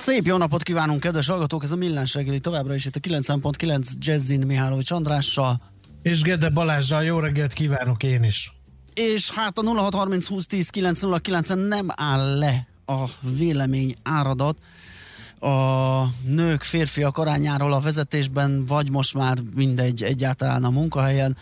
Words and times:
Szép 0.00 0.26
jó 0.26 0.36
napot 0.36 0.62
kívánunk, 0.62 1.00
kedves 1.00 1.26
hallgatók! 1.26 1.64
Ez 1.64 1.70
a 1.70 1.76
Millás 1.76 2.14
reggeli 2.14 2.40
továbbra 2.40 2.74
is 2.74 2.84
itt 2.84 2.96
a 2.96 3.00
9.9 3.00 3.92
Jazzin 3.98 4.46
Mihálovics 4.46 4.90
Andrással. 4.90 5.60
És 6.02 6.22
Gede 6.22 6.48
Balázsral 6.48 7.04
jó 7.04 7.18
reggelt 7.18 7.52
kívánok 7.52 8.02
én 8.02 8.22
is. 8.22 8.52
És 8.94 9.30
hát 9.30 9.58
a 9.58 9.62
0630 9.62 10.26
20 10.26 10.46
10 10.46 10.68
909 10.68 11.48
nem 11.48 11.86
áll 11.96 12.38
le 12.38 12.66
a 12.86 13.04
vélemény 13.20 13.94
áradat 14.02 14.58
a 15.40 16.02
nők, 16.24 16.62
férfiak 16.62 17.18
arányáról 17.18 17.72
a 17.72 17.80
vezetésben, 17.80 18.66
vagy 18.66 18.90
most 18.90 19.14
már 19.14 19.38
mindegy 19.54 20.02
egyáltalán 20.02 20.64
a 20.64 20.70
munkahelyen. 20.70 21.36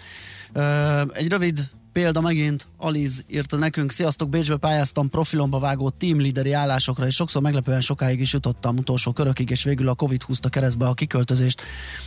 Egy 1.13 1.29
rövid 1.29 1.71
példa 1.99 2.21
megint, 2.21 2.67
Aliz 2.77 3.25
írta 3.29 3.57
nekünk, 3.57 3.93
sziasztok, 3.93 4.29
Bécsbe 4.29 4.57
pályáztam 4.57 5.09
profilomba 5.09 5.59
vágó 5.59 5.91
teamleaderi 5.91 6.53
állásokra, 6.53 7.07
és 7.07 7.15
sokszor 7.15 7.43
meglepően 7.43 7.81
sokáig 7.81 8.21
is 8.21 8.33
jutottam 8.33 8.77
utolsó 8.77 9.13
körökig, 9.13 9.51
és 9.51 9.65
végül 9.65 9.89
a 9.89 9.95
Covid 9.95 10.23
húzta 10.23 10.49
keresztbe 10.49 10.87
a 10.87 10.95
kiköltözést. 10.95 11.63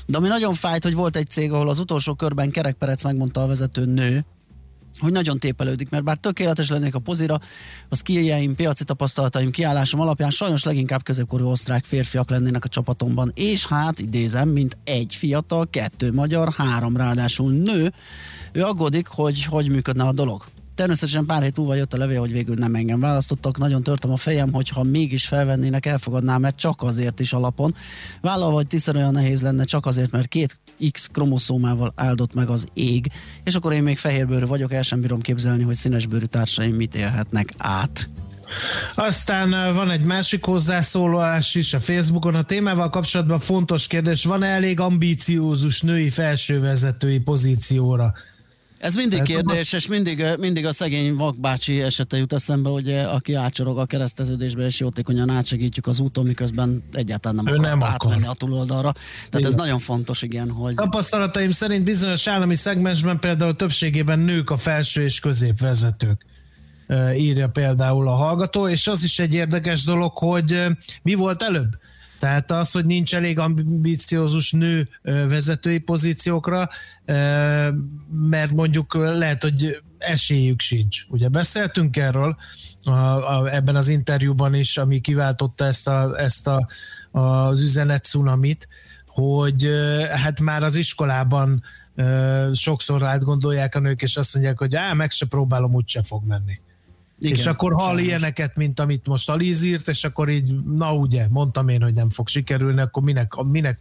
De 0.06 0.18
ami 0.18 0.28
nagyon 0.28 0.54
fájt, 0.54 0.84
hogy 0.84 0.94
volt 0.94 1.16
egy 1.16 1.30
cég, 1.30 1.52
ahol 1.52 1.70
az 1.70 1.80
utolsó 1.80 2.14
körben 2.14 2.52
kerekperec 2.52 3.04
megmondta 3.04 3.44
a 3.44 3.48
vezető 3.48 3.86
nő, 3.86 4.26
hogy 5.00 5.12
nagyon 5.12 5.40
tépelődik, 5.40 5.90
mert 5.90 6.04
bár 6.04 6.18
tökéletes 6.18 6.70
lennék 6.70 6.96
a 6.96 7.00
pozira, 7.00 7.40
a 7.90 7.96
skilljeim, 7.96 8.56
piaci 8.56 8.84
tapasztalataim, 8.84 9.52
kiállásom 9.52 10.00
alapján 10.00 10.30
sajnos 10.30 10.64
leginkább 10.64 11.04
középkorú 11.04 11.48
osztrák 11.48 11.86
férfiak 11.86 12.30
lennének 12.30 12.66
a 12.66 12.70
csapatomban, 12.70 13.32
és 13.36 13.66
hát 13.66 14.00
idézem, 14.00 14.50
mint 14.50 14.78
egy 14.84 15.16
fiatal, 15.16 15.68
kettő 15.70 16.12
magyar, 16.12 16.54
három 16.54 16.98
ráadásul 16.98 17.52
nő, 17.52 17.94
ő 18.52 18.62
aggódik, 18.62 19.08
hogy 19.08 19.44
hogy 19.44 19.70
működne 19.70 20.04
a 20.04 20.12
dolog. 20.12 20.44
Természetesen 20.76 21.26
pár 21.26 21.42
hét 21.42 21.58
múlva 21.58 21.76
jött 21.76 21.94
a 21.94 21.98
levél, 21.98 22.20
hogy 22.20 22.32
végül 22.32 22.56
nem 22.56 22.76
engem 22.76 23.00
választottak. 23.00 23.58
Nagyon 23.58 23.84
törtem 23.84 24.12
a 24.12 24.18
fejem, 24.18 24.52
hogy 24.54 24.70
ha 24.70 24.84
mégis 24.84 25.28
felvennének, 25.28 25.86
elfogadnám, 25.86 26.42
mert 26.42 26.56
csak 26.56 26.82
azért 26.84 27.20
is 27.20 27.34
alapon. 27.34 27.76
Vállalva, 28.22 28.56
hogy 28.56 28.68
tiszer 28.68 28.96
olyan 28.96 29.12
nehéz 29.14 29.42
lenne, 29.42 29.64
csak 29.64 29.86
azért, 29.86 30.12
mert 30.12 30.28
két 30.28 30.60
X 30.92 31.08
kromoszómával 31.12 31.94
áldott 31.96 32.34
meg 32.34 32.50
az 32.50 32.68
ég, 32.74 33.12
és 33.44 33.56
akkor 33.56 33.74
én 33.74 33.84
még 33.84 33.98
fehérbőrű 33.98 34.46
vagyok, 34.46 34.74
el 34.74 34.82
sem 34.82 35.02
bírom 35.02 35.22
képzelni, 35.22 35.64
hogy 35.64 35.76
színesbőrű 35.76 36.26
társaim 36.26 36.76
mit 36.76 36.96
élhetnek 36.96 37.54
át. 37.58 38.10
Aztán 38.96 39.74
van 39.74 39.92
egy 39.92 40.04
másik 40.04 40.44
hozzászólás 40.44 41.56
is 41.56 41.74
a 41.74 41.80
Facebookon. 41.80 42.36
A 42.36 42.44
témával 42.44 42.90
kapcsolatban 42.90 43.40
fontos 43.40 43.88
kérdés, 43.88 44.24
van-e 44.24 44.48
elég 44.48 44.80
ambíciózus 44.80 45.82
női 45.82 46.10
felsővezetői 46.10 47.20
pozícióra? 47.20 48.14
Ez 48.82 48.96
mindig 48.96 49.22
kérdés, 49.22 49.74
és 49.74 49.88
mindig, 49.88 50.26
mindig 50.40 50.66
a 50.66 50.74
szegény 50.74 51.16
vakbácsi 51.16 51.82
esete 51.82 52.18
jut 52.18 52.34
eszembe, 52.34 52.70
hogy 52.70 52.94
aki 52.94 53.34
átsorog 53.34 53.78
a 53.78 53.86
kereszteződésbe, 53.86 54.66
és 54.66 54.80
jótékonyan 54.80 55.30
átsegítjük 55.30 55.88
az 55.88 56.00
úton, 56.00 56.26
miközben 56.26 56.84
egyáltalán 56.94 57.44
nem 57.44 57.54
ő 57.54 57.58
akar 57.58 57.70
nem 57.70 57.84
átmenni 57.84 58.24
akar. 58.24 58.30
a 58.30 58.34
túloldalra. 58.34 58.92
Tehát 58.92 59.34
igen. 59.34 59.46
ez 59.46 59.56
nagyon 59.56 59.80
fontos, 59.80 60.22
igen, 60.22 60.52
hogy... 60.52 60.76
Tapasztalataim 60.76 61.52
szerint 61.52 61.84
bizonyos 61.84 62.28
állami 62.28 62.56
szegmensben 62.56 63.20
például 63.20 63.56
többségében 63.56 64.20
nők 64.20 64.50
a 64.50 64.58
felső 64.58 65.04
és 65.04 65.20
középvezetők 65.20 66.26
írja 67.16 67.48
például 67.48 68.08
a 68.08 68.16
hallgató, 68.16 68.68
és 68.68 68.88
az 68.88 69.04
is 69.04 69.20
egy 69.20 69.34
érdekes 69.34 69.84
dolog, 69.84 70.18
hogy 70.18 70.66
mi 71.02 71.14
volt 71.14 71.42
előbb? 71.42 71.78
Tehát 72.22 72.52
az, 72.52 72.72
hogy 72.72 72.86
nincs 72.86 73.16
elég 73.16 73.40
ambiciózus 73.40 74.52
nő 74.52 74.90
vezetői 75.04 75.80
pozíciókra, 75.80 76.70
mert 78.12 78.52
mondjuk 78.52 78.94
lehet, 78.94 79.44
hogy 79.44 79.82
esélyük 79.98 80.60
sincs. 80.60 81.04
Ugye 81.10 81.28
beszéltünk 81.28 81.98
erről 81.98 82.38
a, 82.84 82.92
a, 82.92 83.54
ebben 83.54 83.76
az 83.76 83.88
interjúban 83.88 84.54
is, 84.54 84.78
ami 84.78 85.00
kiváltotta 85.00 85.66
ezt, 85.66 85.88
a, 85.88 86.20
ezt 86.20 86.48
a, 86.48 86.68
az 87.12 87.62
üzenet 87.62 88.04
cunamit, 88.04 88.68
hogy 89.06 89.70
hát 90.12 90.40
már 90.40 90.64
az 90.64 90.76
iskolában 90.76 91.64
sokszor 92.54 93.04
átgondolják 93.04 93.76
a 93.76 93.80
nők, 93.80 94.02
és 94.02 94.18
azt 94.18 94.34
mondják, 94.34 94.58
hogy 94.58 94.76
á, 94.76 94.94
meg 94.94 95.12
se 95.12 95.26
próbálom, 95.26 95.74
úgyse 95.74 96.04
fog 96.04 96.28
menni. 96.28 96.60
Igen, 97.22 97.38
és 97.38 97.46
akkor 97.46 97.74
hall 97.74 97.86
sajnos. 97.86 98.04
ilyeneket, 98.04 98.56
mint 98.56 98.80
amit 98.80 99.08
most 99.08 99.30
Aliz 99.30 99.64
írt, 99.64 99.88
és 99.88 100.04
akkor 100.04 100.30
így, 100.30 100.64
na 100.64 100.94
ugye, 100.94 101.28
mondtam 101.30 101.68
én, 101.68 101.82
hogy 101.82 101.94
nem 101.94 102.10
fog 102.10 102.28
sikerülni, 102.28 102.82
akkor 102.82 103.04
minek, 103.04 103.36
minek 103.36 103.80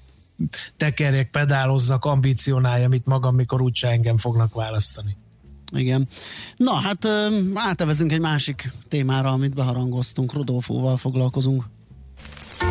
tekerjek, 0.76 1.30
pedálozzak, 1.30 2.04
ambícionálja, 2.04 2.88
mit 2.88 3.06
magam, 3.06 3.34
mikor 3.34 3.62
úgyse 3.62 3.88
engem 3.88 4.16
fognak 4.16 4.54
választani. 4.54 5.16
Igen. 5.72 6.08
Na, 6.56 6.72
hát 6.74 7.08
átevezünk 7.54 8.12
egy 8.12 8.20
másik 8.20 8.72
témára, 8.88 9.30
amit 9.30 9.54
beharangoztunk, 9.54 10.32
Rodolfóval 10.32 10.96
foglalkozunk. 10.96 11.64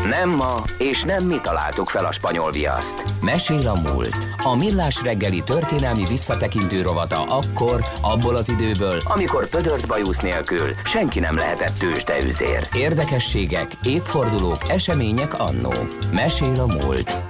Nem 0.08 0.30
ma, 0.30 0.64
és 0.78 1.04
nem 1.04 1.26
mi 1.26 1.38
találtuk 1.42 1.90
fel 1.90 2.06
a 2.06 2.12
spanyol 2.12 2.52
viaszt. 2.52 3.04
Mesél 3.22 3.68
a 3.68 3.92
múlt. 3.92 4.28
A 4.44 4.56
millás 4.56 5.02
reggeli 5.02 5.44
történelmi 5.44 6.06
visszatekintő 6.06 6.82
rovata 6.82 7.24
akkor, 7.24 7.84
abból 8.02 8.36
az 8.36 8.50
időből, 8.50 8.98
amikor 9.04 9.50
pödört 9.50 9.88
bajusz 9.88 10.20
nélkül 10.20 10.70
senki 10.86 11.20
nem 11.20 11.36
lehetett 11.36 11.78
tőzsdeüzér. 11.78 12.68
Érdekességek, 12.74 13.72
évfordulók, 13.84 14.70
események 14.70 15.40
annó. 15.40 15.74
Mesél 16.12 16.60
a 16.60 16.66
múlt. 16.66 17.22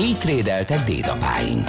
Így 0.00 0.18
trédeltek 0.18 0.84
dédapáink. 0.84 1.68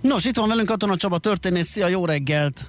Nos, 0.00 0.24
itt 0.24 0.36
van 0.36 0.48
velünk 0.48 0.68
Katona 0.68 0.96
Csaba 0.96 1.18
történész. 1.18 1.68
Szia, 1.68 1.86
jó 1.88 2.06
reggelt! 2.06 2.64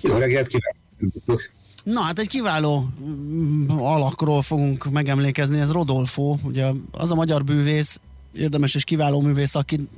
Jó 0.00 0.16
reggelt 0.18 0.46
kívánok! 0.46 1.54
Na 1.86 2.00
hát 2.00 2.18
egy 2.18 2.28
kiváló 2.28 2.88
mm, 3.04 3.68
alakról 3.68 4.42
fogunk 4.42 4.90
megemlékezni, 4.90 5.60
ez 5.60 5.72
Rodolfo, 5.72 6.36
ugye 6.42 6.66
az 6.90 7.10
a 7.10 7.14
magyar 7.14 7.44
bűvész, 7.44 8.00
érdemes 8.34 8.74
és 8.74 8.84
kiváló 8.84 9.20
művész, 9.20 9.54
aki 9.54 9.88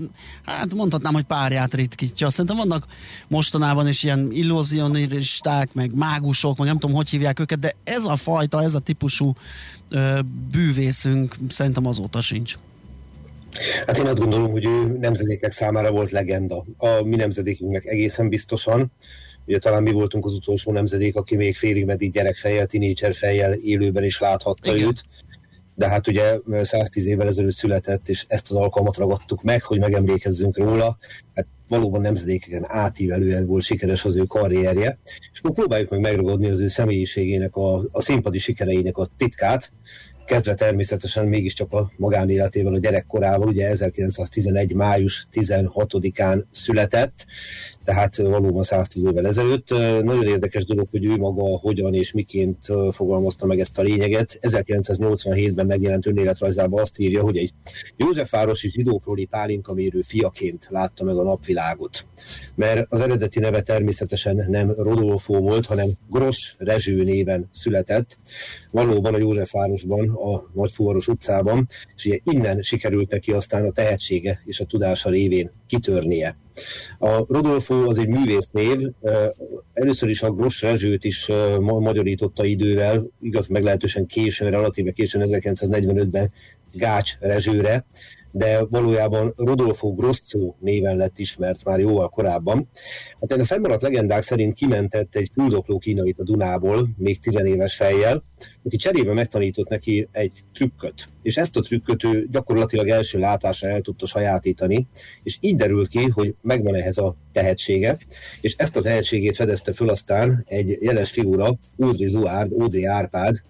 hát 0.44 0.74
mondhatnám, 0.74 1.12
hogy 1.12 1.22
párját 1.22 1.74
ritkítja. 1.74 2.30
Szerintem 2.30 2.56
vannak 2.56 2.86
mostanában 3.28 3.88
is 3.88 4.02
ilyen 4.02 4.28
illúzionisták, 4.32 5.74
meg 5.74 5.94
mágusok, 5.94 6.58
meg 6.58 6.66
nem 6.66 6.78
tudom, 6.78 6.96
hogy 6.96 7.08
hívják 7.08 7.40
őket, 7.40 7.58
de 7.58 7.74
ez 7.84 8.04
a 8.04 8.16
fajta, 8.16 8.62
ez 8.62 8.74
a 8.74 8.78
típusú 8.78 9.34
ö, 9.90 10.18
bűvészünk 10.50 11.36
szerintem 11.48 11.86
azóta 11.86 12.20
sincs. 12.20 12.54
Hát 13.86 13.98
én 13.98 14.06
azt 14.06 14.18
gondolom, 14.18 14.50
hogy 14.50 14.64
ő 14.64 14.96
nemzedékek 15.00 15.52
számára 15.52 15.90
volt 15.90 16.10
legenda. 16.10 16.64
A 16.78 17.02
mi 17.04 17.16
nemzedékünknek 17.16 17.84
egészen 17.84 18.28
biztosan. 18.28 18.92
Ugye 19.48 19.58
talán 19.58 19.82
mi 19.82 19.92
voltunk 19.92 20.26
az 20.26 20.32
utolsó 20.32 20.72
nemzedék, 20.72 21.16
aki 21.16 21.36
még 21.36 21.56
félig 21.56 21.84
meddig 21.84 22.12
gyerekfejjel, 22.12 22.66
tinédzser 22.66 23.14
fejjel 23.14 23.52
élőben 23.52 24.04
is 24.04 24.20
láthatta 24.20 24.74
Igen. 24.74 24.88
őt. 24.88 25.02
De 25.74 25.88
hát 25.88 26.06
ugye 26.06 26.38
110 26.62 27.06
évvel 27.06 27.26
ezelőtt 27.26 27.54
született, 27.54 28.08
és 28.08 28.24
ezt 28.28 28.50
az 28.50 28.56
alkalmat 28.56 28.96
ragadtuk 28.96 29.42
meg, 29.42 29.62
hogy 29.62 29.78
megemlékezzünk 29.78 30.58
róla. 30.58 30.98
Hát 31.34 31.46
valóban 31.68 32.00
nemzedékeken 32.00 32.64
átívelően 32.66 33.46
volt 33.46 33.62
sikeres 33.62 34.04
az 34.04 34.16
ő 34.16 34.24
karrierje, 34.24 34.98
és 35.32 35.38
akkor 35.38 35.54
próbáljuk 35.54 35.90
meg 35.90 36.00
megragadni 36.00 36.48
az 36.48 36.60
ő 36.60 36.68
személyiségének, 36.68 37.56
a, 37.56 37.84
a 37.90 38.00
színpadi 38.00 38.38
sikereinek 38.38 38.96
a 38.96 39.08
titkát, 39.16 39.72
kezdve 40.28 40.54
természetesen 40.54 41.26
mégiscsak 41.26 41.72
a 41.72 41.92
magánéletével, 41.96 42.72
a 42.74 42.78
gyerekkorával, 42.78 43.48
ugye 43.48 43.68
1911. 43.68 44.74
május 44.74 45.28
16-án 45.32 46.44
született, 46.50 47.26
tehát 47.88 48.16
valóban 48.16 48.62
110 48.62 49.04
évvel 49.04 49.26
ezelőtt. 49.26 49.68
Nagyon 50.02 50.26
érdekes 50.26 50.64
dolog, 50.64 50.88
hogy 50.90 51.04
ő 51.04 51.16
maga 51.16 51.42
hogyan 51.42 51.94
és 51.94 52.12
miként 52.12 52.66
fogalmazta 52.92 53.46
meg 53.46 53.60
ezt 53.60 53.78
a 53.78 53.82
lényeget. 53.82 54.38
1987-ben 54.40 55.66
megjelent 55.66 56.06
önéletrajzában 56.06 56.80
azt 56.80 56.98
írja, 56.98 57.22
hogy 57.22 57.36
egy 57.36 57.52
Józsefvárosi 57.96 58.68
zsidóproli 58.68 59.24
pálinkamérő 59.24 60.00
fiaként 60.00 60.66
látta 60.70 61.04
meg 61.04 61.16
a 61.16 61.22
napvilágot. 61.22 62.06
Mert 62.54 62.86
az 62.92 63.00
eredeti 63.00 63.38
neve 63.38 63.62
természetesen 63.62 64.44
nem 64.48 64.74
Rodolfo 64.76 65.40
volt, 65.40 65.66
hanem 65.66 65.90
Gros 66.10 66.54
Rezső 66.58 67.02
néven 67.02 67.48
született. 67.52 68.18
Valóban 68.70 69.14
a 69.14 69.18
Józsefvárosban, 69.18 70.08
a 70.08 70.42
Nagyfuvaros 70.54 71.08
utcában, 71.08 71.66
és 71.96 72.04
ugye 72.04 72.18
innen 72.24 72.62
sikerült 72.62 73.10
neki 73.10 73.32
aztán 73.32 73.64
a 73.64 73.72
tehetsége 73.72 74.42
és 74.44 74.60
a 74.60 74.64
tudása 74.64 75.10
révén 75.10 75.50
kitörnie. 75.66 76.36
A 76.98 77.24
Rodolfo 77.28 77.88
az 77.88 77.98
egy 77.98 78.08
művész 78.08 78.48
név, 78.52 78.78
először 79.72 80.08
is 80.08 80.22
a 80.22 80.30
Gross 80.30 80.62
Rezsőt 80.62 81.04
is 81.04 81.30
magyarította 81.58 82.44
idővel, 82.44 83.06
igaz 83.20 83.46
meglehetősen 83.46 84.06
későn, 84.06 84.50
relatíve 84.50 84.90
későn 84.90 85.22
1945-ben 85.24 86.32
Gács 86.72 87.12
Rezsőre, 87.20 87.84
de 88.38 88.64
valójában 88.64 89.32
Rodolfo 89.36 89.94
Grosso 89.94 90.54
néven 90.58 90.96
lett 90.96 91.18
ismert 91.18 91.64
már 91.64 91.78
jóval 91.78 92.08
korábban. 92.08 92.68
Hát 93.20 93.32
a 93.32 93.44
fennmaradt 93.44 93.82
legendák 93.82 94.22
szerint 94.22 94.54
kimentett 94.54 95.14
egy 95.14 95.30
fuldokló 95.34 95.78
kínait 95.78 96.18
a 96.18 96.22
Dunából, 96.22 96.88
még 96.96 97.20
tizenéves 97.20 97.74
fejjel, 97.76 98.24
aki 98.64 98.76
cserébe 98.76 99.12
megtanított 99.12 99.68
neki 99.68 100.08
egy 100.12 100.44
trükköt, 100.54 101.08
és 101.22 101.36
ezt 101.36 101.56
a 101.56 101.60
trükköt 101.60 102.04
ő 102.04 102.26
gyakorlatilag 102.30 102.88
első 102.88 103.18
látásra 103.18 103.68
el 103.68 103.80
tudta 103.80 104.06
sajátítani, 104.06 104.86
és 105.22 105.36
így 105.40 105.56
derült 105.56 105.88
ki, 105.88 106.08
hogy 106.08 106.34
megvan 106.40 106.74
ehhez 106.74 106.98
a 106.98 107.16
tehetsége, 107.32 107.98
és 108.40 108.54
ezt 108.56 108.76
a 108.76 108.80
tehetségét 108.80 109.36
fedezte 109.36 109.72
föl 109.72 109.88
aztán 109.88 110.44
egy 110.48 110.78
jeles 110.80 111.10
figura, 111.10 111.58
Údri 111.76 112.08
Zuárd, 112.08 112.52
Ódri 112.52 112.84
Árpád, 112.84 113.42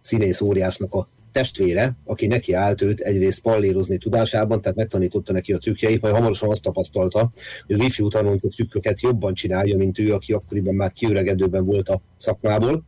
színész 0.00 0.40
óriásnak 0.40 0.94
a 0.94 1.08
testvére, 1.32 1.96
aki 2.04 2.26
neki 2.26 2.52
állt 2.52 2.82
őt 2.82 3.00
egyrészt 3.00 3.40
pallérozni 3.40 3.98
tudásában, 3.98 4.60
tehát 4.60 4.76
megtanította 4.76 5.32
neki 5.32 5.52
a 5.52 5.58
trükkjeit, 5.58 6.00
majd 6.00 6.14
hamarosan 6.14 6.50
azt 6.50 6.62
tapasztalta, 6.62 7.32
hogy 7.66 7.74
az 7.74 7.80
ifjú 7.80 8.08
tanult 8.08 8.44
a 8.44 8.48
trükköket 8.48 9.00
jobban 9.00 9.34
csinálja, 9.34 9.76
mint 9.76 9.98
ő, 9.98 10.12
aki 10.12 10.32
akkoriban 10.32 10.74
már 10.74 10.92
kiöregedőben 10.92 11.64
volt 11.64 11.88
a 11.88 12.02
szakmából. 12.16 12.84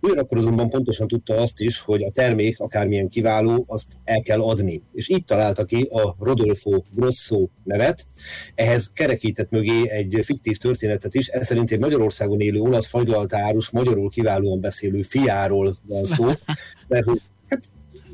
Ugyanakkor 0.00 0.38
azonban 0.38 0.68
pontosan 0.68 1.08
tudta 1.08 1.36
azt 1.36 1.60
is, 1.60 1.80
hogy 1.80 2.02
a 2.02 2.10
termék 2.10 2.60
akármilyen 2.60 3.08
kiváló, 3.08 3.64
azt 3.68 3.86
el 4.04 4.20
kell 4.20 4.40
adni. 4.40 4.82
És 4.92 5.08
így 5.08 5.24
találta 5.24 5.64
ki 5.64 5.82
a 5.82 6.16
Rodolfo 6.18 6.82
Grosso 6.94 7.48
nevet. 7.64 8.06
Ehhez 8.54 8.90
kerekített 8.94 9.50
mögé 9.50 9.90
egy 9.90 10.20
fiktív 10.22 10.56
történetet 10.56 11.14
is, 11.14 11.26
ez 11.26 11.46
szerint 11.46 11.70
egy 11.70 11.78
Magyarországon 11.78 12.40
élő 12.40 12.60
olasz 12.60 12.86
fagylaltárus, 12.86 13.70
magyarul 13.70 14.10
kiválóan 14.10 14.60
beszélő 14.60 15.02
fiáról 15.02 15.78
van 15.86 16.04
szó, 16.04 16.26
mert 16.88 17.04
hogy 17.04 17.20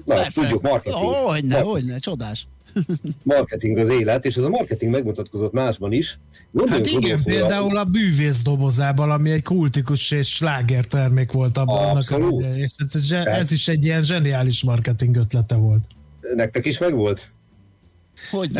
Na, 0.05 0.15
Persze. 0.15 0.41
tudjuk, 0.41 0.63
marketing. 0.63 1.05
Hogyne, 1.05 1.61
hogyne, 1.61 1.99
csodás. 1.99 2.47
marketing 3.23 3.79
az 3.79 3.89
élet, 3.89 4.25
és 4.25 4.37
ez 4.37 4.43
a 4.43 4.49
marketing 4.49 4.93
megmutatkozott 4.93 5.53
másban 5.53 5.93
is. 5.93 6.19
Gondoljunk 6.51 6.93
hát 6.93 7.03
igen, 7.03 7.23
például 7.23 7.77
a 7.77 7.85
bűvész 7.85 8.43
dobozában, 8.43 9.11
ami 9.11 9.31
egy 9.31 9.43
kultikus 9.43 10.11
és 10.11 10.35
sláger 10.35 10.85
termék 10.85 11.33
volt 11.33 11.59
abban. 11.59 11.89
Annak 11.89 12.11
az 12.11 12.57
és 12.57 12.71
ez, 12.93 13.11
ez 13.11 13.53
is 13.53 13.69
egy 13.69 13.85
ilyen 13.85 14.03
zseniális 14.03 14.63
marketing 14.63 15.17
ötlete 15.17 15.55
volt. 15.55 15.83
Nektek 16.35 16.67
is 16.67 16.79
megvolt? 16.79 17.31
Hogy 18.31 18.51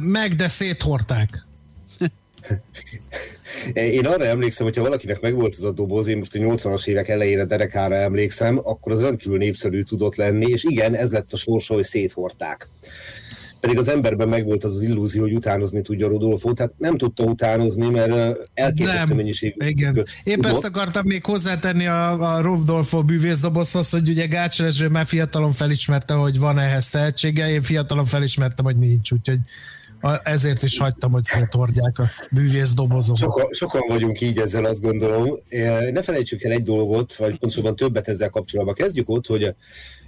meg, 0.00 0.34
de 0.34 0.48
széthorták. 0.48 1.45
Én 3.72 4.06
arra 4.06 4.24
emlékszem, 4.24 4.66
hogyha 4.66 4.82
valakinek 4.82 5.20
megvolt 5.20 5.54
ez 5.56 5.62
a 5.62 5.70
doboz, 5.70 6.06
én 6.06 6.18
most 6.18 6.34
a 6.34 6.38
80-as 6.38 6.86
évek 6.86 7.08
elejére 7.08 7.44
derekára 7.44 7.94
emlékszem, 7.94 8.60
akkor 8.62 8.92
az 8.92 9.00
rendkívül 9.00 9.38
népszerű 9.38 9.82
tudott 9.82 10.16
lenni, 10.16 10.46
és 10.46 10.64
igen, 10.64 10.94
ez 10.94 11.10
lett 11.10 11.32
a 11.32 11.36
sorsa, 11.36 11.74
hogy 11.74 11.84
széthorták 11.84 12.68
pedig 13.66 13.78
az 13.78 13.88
emberben 13.88 14.28
megvolt 14.28 14.64
az 14.64 14.76
az 14.76 14.82
illúzió, 14.82 15.22
hogy 15.22 15.32
utánozni 15.32 15.82
tudja 15.82 16.08
Rodolfo, 16.08 16.52
tehát 16.52 16.72
nem 16.78 16.96
tudta 16.96 17.24
utánozni, 17.24 17.88
mert 17.88 18.38
elképesztő 18.54 19.14
mennyiség. 19.14 19.54
Igen. 19.58 20.06
Épp 20.24 20.44
ezt 20.44 20.64
akartam 20.64 21.06
még 21.06 21.24
hozzátenni 21.24 21.86
a, 21.86 22.34
a 22.34 22.42
Rodolfo 22.42 23.02
bűvészdobozhoz, 23.02 23.90
hogy 23.90 24.08
ugye 24.08 24.26
Gács 24.26 24.58
Rezső 24.58 24.88
már 24.88 25.06
fiatalon 25.06 25.52
felismerte, 25.52 26.14
hogy 26.14 26.38
van 26.38 26.58
ehhez 26.58 26.88
tehetsége, 26.88 27.50
én 27.50 27.62
fiatalon 27.62 28.04
felismertem, 28.04 28.64
hogy 28.64 28.76
nincs, 28.76 29.12
úgyhogy 29.12 29.38
ezért 30.24 30.62
is 30.62 30.78
hagytam, 30.78 31.12
hogy 31.12 31.24
szétordják 31.24 31.98
a 31.98 32.08
bűvész 32.30 32.74
dobozokat. 32.74 33.18
Sokan, 33.20 33.52
sokan 33.52 33.82
vagyunk 33.88 34.20
így 34.20 34.38
ezzel, 34.38 34.64
azt 34.64 34.80
gondolom. 34.80 35.38
Ne 35.92 36.02
felejtsük 36.02 36.42
el 36.42 36.52
egy 36.52 36.62
dolgot, 36.62 37.14
vagy 37.14 37.38
pontosabban 37.38 37.76
többet 37.76 38.08
ezzel 38.08 38.30
kapcsolatban. 38.30 38.74
Kezdjük 38.74 39.08
ott, 39.08 39.26
hogy 39.26 39.54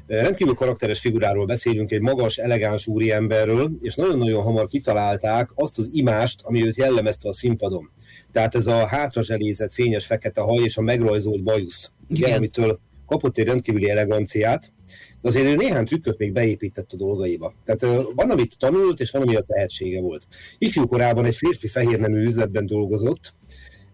rendkívül 0.07 0.55
karakteres 0.55 1.01
figuráról 1.01 1.47
beszélünk, 1.47 1.91
egy 1.91 2.01
magas, 2.01 2.37
elegáns 2.37 2.87
úriemberről, 2.87 3.71
és 3.81 3.95
nagyon-nagyon 3.95 4.43
hamar 4.43 4.69
kitalálták 4.69 5.51
azt 5.55 5.79
az 5.79 5.89
imást, 5.93 6.41
ami 6.43 6.67
őt 6.67 6.77
jellemezte 6.77 7.29
a 7.29 7.33
színpadon. 7.33 7.91
Tehát 8.33 8.55
ez 8.55 8.67
a 8.67 8.87
hátra 8.87 9.23
zselézett, 9.23 9.73
fényes 9.73 10.07
fekete 10.07 10.41
haj 10.41 10.63
és 10.63 10.77
a 10.77 10.83
megrajzolt 10.83 11.43
bajusz, 11.43 11.93
ugye, 12.09 12.35
amitől 12.35 12.81
kapott 13.07 13.39
egy 13.39 13.47
rendkívüli 13.47 13.91
eleganciát, 13.91 14.73
de 15.21 15.29
azért 15.29 15.47
ő 15.47 15.55
néhány 15.55 15.85
trükköt 15.85 16.19
még 16.19 16.33
beépített 16.33 16.93
a 16.93 16.97
dolgaiba. 16.97 17.55
Tehát 17.65 18.05
van, 18.15 18.31
amit 18.31 18.59
tanult, 18.59 19.01
és 19.01 19.11
van, 19.11 19.23
ami 19.23 19.35
a 19.35 19.45
tehetsége 19.47 20.01
volt. 20.01 20.27
Ifjú 20.59 20.87
korában 20.87 21.25
egy 21.25 21.37
férfi 21.37 21.69
fehér 21.69 22.01
nemű 22.01 22.25
üzletben 22.25 22.67
dolgozott, 22.67 23.35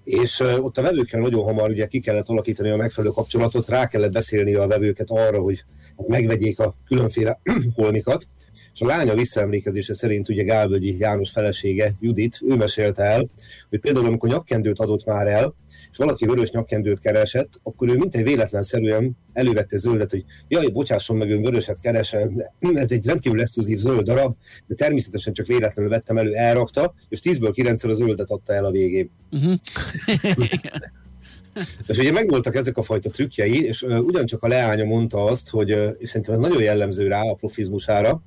és 0.04 0.40
ott 0.40 0.78
a 0.78 0.82
vevőkkel 0.82 1.20
nagyon 1.20 1.44
hamar 1.44 1.70
ugye 1.70 1.86
ki 1.86 2.00
kellett 2.00 2.28
alakítani 2.28 2.70
a 2.70 2.76
megfelelő 2.76 3.12
kapcsolatot, 3.12 3.68
rá 3.68 3.86
kellett 3.86 4.12
beszélni 4.12 4.54
a 4.54 4.66
vevőket 4.66 5.10
arra, 5.10 5.40
hogy 5.40 5.64
megvegyék 5.96 6.58
a 6.58 6.76
különféle 6.86 7.40
holmikat, 7.76 8.26
és 8.74 8.80
a 8.80 8.86
lánya 8.86 9.14
visszaemlékezése 9.14 9.94
szerint 9.94 10.28
ugye 10.28 10.42
Gálvölgyi 10.42 10.98
János 10.98 11.30
felesége, 11.30 11.94
Judit, 12.00 12.38
ő 12.48 12.56
mesélte 12.56 13.02
el, 13.02 13.28
hogy 13.68 13.80
például 13.80 14.06
amikor 14.06 14.28
nyakkendőt 14.28 14.78
adott 14.78 15.04
már 15.04 15.26
el, 15.26 15.54
és 15.94 16.00
valaki 16.00 16.26
vörös 16.26 16.50
nyakkendőt 16.50 17.00
keresett, 17.00 17.60
akkor 17.62 17.88
ő 17.88 17.96
mint 17.96 18.14
egy 18.14 18.22
véletlenszerűen 18.22 19.16
elővette 19.32 19.76
zöldet, 19.76 20.10
hogy 20.10 20.24
jaj, 20.48 20.66
bocsásson 20.66 21.16
meg, 21.16 21.30
ön 21.30 21.42
vöröset 21.42 21.80
keresem, 21.80 22.44
ez 22.74 22.90
egy 22.90 23.06
rendkívül 23.06 23.40
exkluzív 23.40 23.78
zöld 23.78 24.04
darab, 24.04 24.36
de 24.66 24.74
természetesen 24.74 25.32
csak 25.32 25.46
véletlenül 25.46 25.90
vettem 25.90 26.16
elő, 26.16 26.34
elrakta, 26.34 26.94
és 27.08 27.20
10-ből 27.22 27.50
9 27.52 27.84
a 27.84 27.92
zöldet 27.92 28.30
adta 28.30 28.52
el 28.52 28.64
a 28.64 28.70
végén. 28.70 29.10
Uh-huh. 29.30 29.58
és 31.88 31.98
ugye 31.98 32.12
megvoltak 32.12 32.54
ezek 32.54 32.76
a 32.76 32.82
fajta 32.82 33.10
trükkjei, 33.10 33.64
és 33.64 33.82
ugyancsak 33.82 34.42
a 34.42 34.48
leánya 34.48 34.84
mondta 34.84 35.24
azt, 35.24 35.48
hogy, 35.48 35.68
és 35.98 36.08
szerintem 36.08 36.34
ez 36.34 36.40
nagyon 36.40 36.62
jellemző 36.62 37.08
rá 37.08 37.20
a 37.20 37.34
profizmusára, 37.34 38.22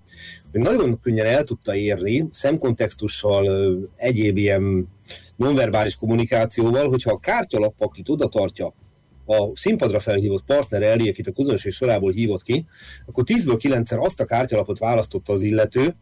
hogy 0.51 0.62
nagyon 0.62 1.00
könnyen 1.00 1.25
el 1.25 1.44
tudta 1.44 1.75
érni 1.75 2.27
szemkontextussal, 2.31 3.77
egyéb 3.95 4.38
ilyen 4.38 4.88
nonverbális 5.35 5.95
kommunikációval, 5.95 6.89
hogyha 6.89 7.12
a 7.12 7.19
kártyalap, 7.19 7.74
akit 7.77 8.09
oda 8.09 8.27
tartja 8.27 8.74
a 9.25 9.57
színpadra 9.57 10.00
felhívott 10.00 10.44
partner 10.45 10.81
elé, 10.81 11.09
akit 11.09 11.27
a 11.27 11.31
közönség 11.31 11.71
sorából 11.71 12.12
hívott 12.12 12.44
ki, 12.44 12.65
akkor 13.06 13.24
10-ből 13.27 13.59
9-szer 13.63 14.00
azt 14.00 14.19
a 14.19 14.25
kártyalapot 14.25 14.79
választotta 14.79 15.33
az 15.33 15.41
illető, 15.41 15.95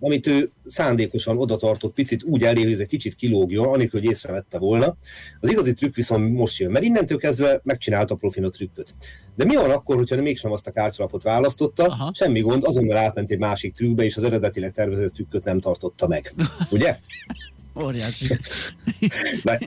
amit 0.00 0.26
ő 0.26 0.50
szándékosan 0.64 1.38
oda 1.38 1.56
tartott 1.56 1.92
picit 1.92 2.22
úgy 2.22 2.42
elé, 2.42 2.62
hogy 2.62 2.72
ez 2.72 2.78
egy 2.78 2.86
kicsit 2.86 3.14
kilógjon, 3.14 3.68
anélkül, 3.68 4.00
hogy 4.00 4.10
észrevette 4.10 4.58
volna. 4.58 4.96
Az 5.40 5.50
igazi 5.50 5.72
trükk 5.72 5.94
viszont 5.94 6.32
most 6.32 6.58
jön, 6.58 6.70
mert 6.70 6.84
innentől 6.84 7.18
kezdve 7.18 7.60
megcsinálta 7.64 8.14
a 8.14 8.16
profin 8.16 8.44
a 8.44 8.50
trükköt. 8.50 8.94
De 9.36 9.44
mi 9.44 9.54
van 9.54 9.70
akkor, 9.70 9.96
hogyha 9.96 10.22
mégsem 10.22 10.52
azt 10.52 10.66
a 10.66 10.70
kártyalapot 10.70 11.22
választotta, 11.22 11.84
Aha. 11.84 12.10
semmi 12.14 12.40
gond, 12.40 12.64
azonnal 12.64 12.96
átment 12.96 13.30
egy 13.30 13.38
másik 13.38 13.74
trükkbe, 13.74 14.04
és 14.04 14.16
az 14.16 14.22
eredetileg 14.22 14.72
tervezett 14.72 15.12
trükköt 15.12 15.44
nem 15.44 15.60
tartotta 15.60 16.06
meg. 16.06 16.34
Ugye? 16.70 16.96
Óriási. 17.84 18.26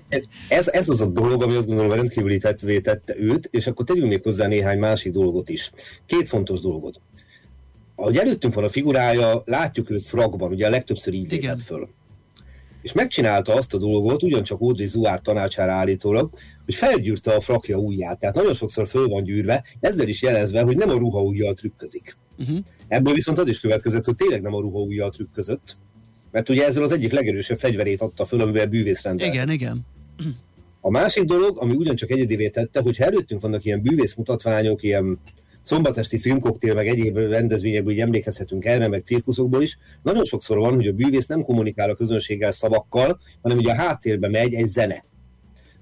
ez, 0.47 0.67
ez 0.67 0.89
az 0.89 1.01
a 1.01 1.05
dolog, 1.05 1.43
ami 1.43 1.55
azt 1.55 1.67
gondolom 1.67 1.91
rendkívüli 1.91 2.37
tettvé 2.37 2.79
tette 2.79 3.15
őt, 3.19 3.47
és 3.51 3.67
akkor 3.67 3.85
tegyünk 3.85 4.07
még 4.07 4.23
hozzá 4.23 4.47
néhány 4.47 4.79
másik 4.79 5.11
dolgot 5.11 5.49
is. 5.49 5.71
Két 6.05 6.27
fontos 6.27 6.59
dolgot. 6.59 7.01
Ahogy 8.01 8.17
előttünk 8.17 8.53
van 8.53 8.63
a 8.63 8.69
figurája, 8.69 9.41
látjuk 9.45 9.89
őt 9.89 10.05
fragban, 10.05 10.51
ugye 10.51 10.67
a 10.67 10.69
legtöbbször 10.69 11.13
így 11.13 11.31
lépett 11.31 11.61
föl. 11.61 11.89
És 12.81 12.93
megcsinálta 12.93 13.53
azt 13.53 13.73
a 13.73 13.77
dolgot, 13.77 14.23
ugyancsak 14.23 14.61
Audrey 14.61 14.85
Zuár 14.85 15.21
tanácsára 15.21 15.71
állítólag, 15.71 16.29
hogy 16.65 16.75
felgyűrte 16.75 17.31
a 17.31 17.41
frakja 17.41 17.77
ujját. 17.77 18.19
Tehát 18.19 18.35
nagyon 18.35 18.53
sokszor 18.53 18.87
föl 18.87 19.07
van 19.07 19.23
gyűrve, 19.23 19.63
ezzel 19.79 20.07
is 20.07 20.21
jelezve, 20.21 20.61
hogy 20.61 20.77
nem 20.77 20.89
a 20.89 20.97
ruha 20.97 21.21
ujjal 21.21 21.53
trükközik. 21.53 22.17
Uh-huh. 22.37 22.57
Ebből 22.87 23.13
viszont 23.13 23.37
az 23.37 23.47
is 23.47 23.59
következett, 23.59 24.05
hogy 24.05 24.15
tényleg 24.15 24.41
nem 24.41 24.53
a 24.53 24.61
ruha 24.61 24.79
ujjal 24.79 25.09
trükközött, 25.09 25.77
mert 26.31 26.49
ugye 26.49 26.65
ezzel 26.65 26.83
az 26.83 26.91
egyik 26.91 27.11
legerősebb 27.11 27.59
fegyverét 27.59 28.01
adta 28.01 28.25
föl, 28.25 28.41
amivel 28.41 28.67
bűvész 28.67 29.01
rendelt. 29.01 29.33
Igen, 29.33 29.49
igen. 29.49 29.85
A 30.79 30.89
másik 30.89 31.23
dolog, 31.23 31.57
ami 31.57 31.75
ugyancsak 31.75 32.11
egyedivé 32.11 32.49
tette, 32.49 32.81
hogy 32.81 32.97
ha 32.97 33.03
előttünk 33.03 33.41
vannak 33.41 33.65
ilyen 33.65 33.81
bűvész 33.81 34.13
mutatványok, 34.13 34.83
ilyen 34.83 35.19
szombatesti 35.61 36.19
filmkoktél, 36.19 36.73
meg 36.73 36.87
egyéb 36.87 37.17
rendezvényekből 37.17 37.93
így 37.93 37.99
emlékezhetünk 37.99 38.65
erre, 38.65 38.87
meg 38.87 39.03
cirkuszokból 39.05 39.61
is, 39.61 39.77
nagyon 40.03 40.25
sokszor 40.25 40.57
van, 40.57 40.75
hogy 40.75 40.87
a 40.87 40.91
bűvész 40.91 41.25
nem 41.25 41.43
kommunikál 41.43 41.89
a 41.89 41.95
közönséggel 41.95 42.51
szavakkal, 42.51 43.19
hanem 43.41 43.57
ugye 43.57 43.71
a 43.71 43.75
háttérbe 43.75 44.29
megy 44.29 44.53
egy 44.53 44.67
zene. 44.67 45.03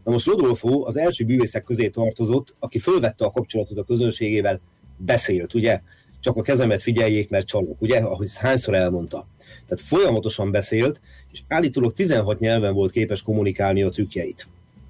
Na 0.03 0.11
most 0.11 0.25
Rodolfo 0.25 0.85
az 0.85 0.97
első 0.97 1.25
bűvészek 1.25 1.63
közé 1.63 1.87
tartozott, 1.87 2.55
aki 2.59 2.79
fölvette 2.79 3.25
a 3.25 3.31
kapcsolatot 3.31 3.77
a 3.77 3.83
közönségével, 3.83 4.61
beszélt, 4.97 5.53
ugye? 5.53 5.81
Csak 6.19 6.35
a 6.35 6.41
kezemet 6.41 6.81
figyeljék, 6.81 7.29
mert 7.29 7.47
csalok, 7.47 7.81
ugye? 7.81 7.99
Ahogy 7.99 8.29
hányszor 8.35 8.73
elmondta. 8.73 9.27
Tehát 9.67 9.81
folyamatosan 9.85 10.51
beszélt, 10.51 11.01
és 11.31 11.41
állítólag 11.47 11.93
16 11.93 12.39
nyelven 12.39 12.73
volt 12.73 12.91
képes 12.91 13.21
kommunikálni 13.21 13.83
a 13.83 13.89
trükkjeit. 13.89 14.47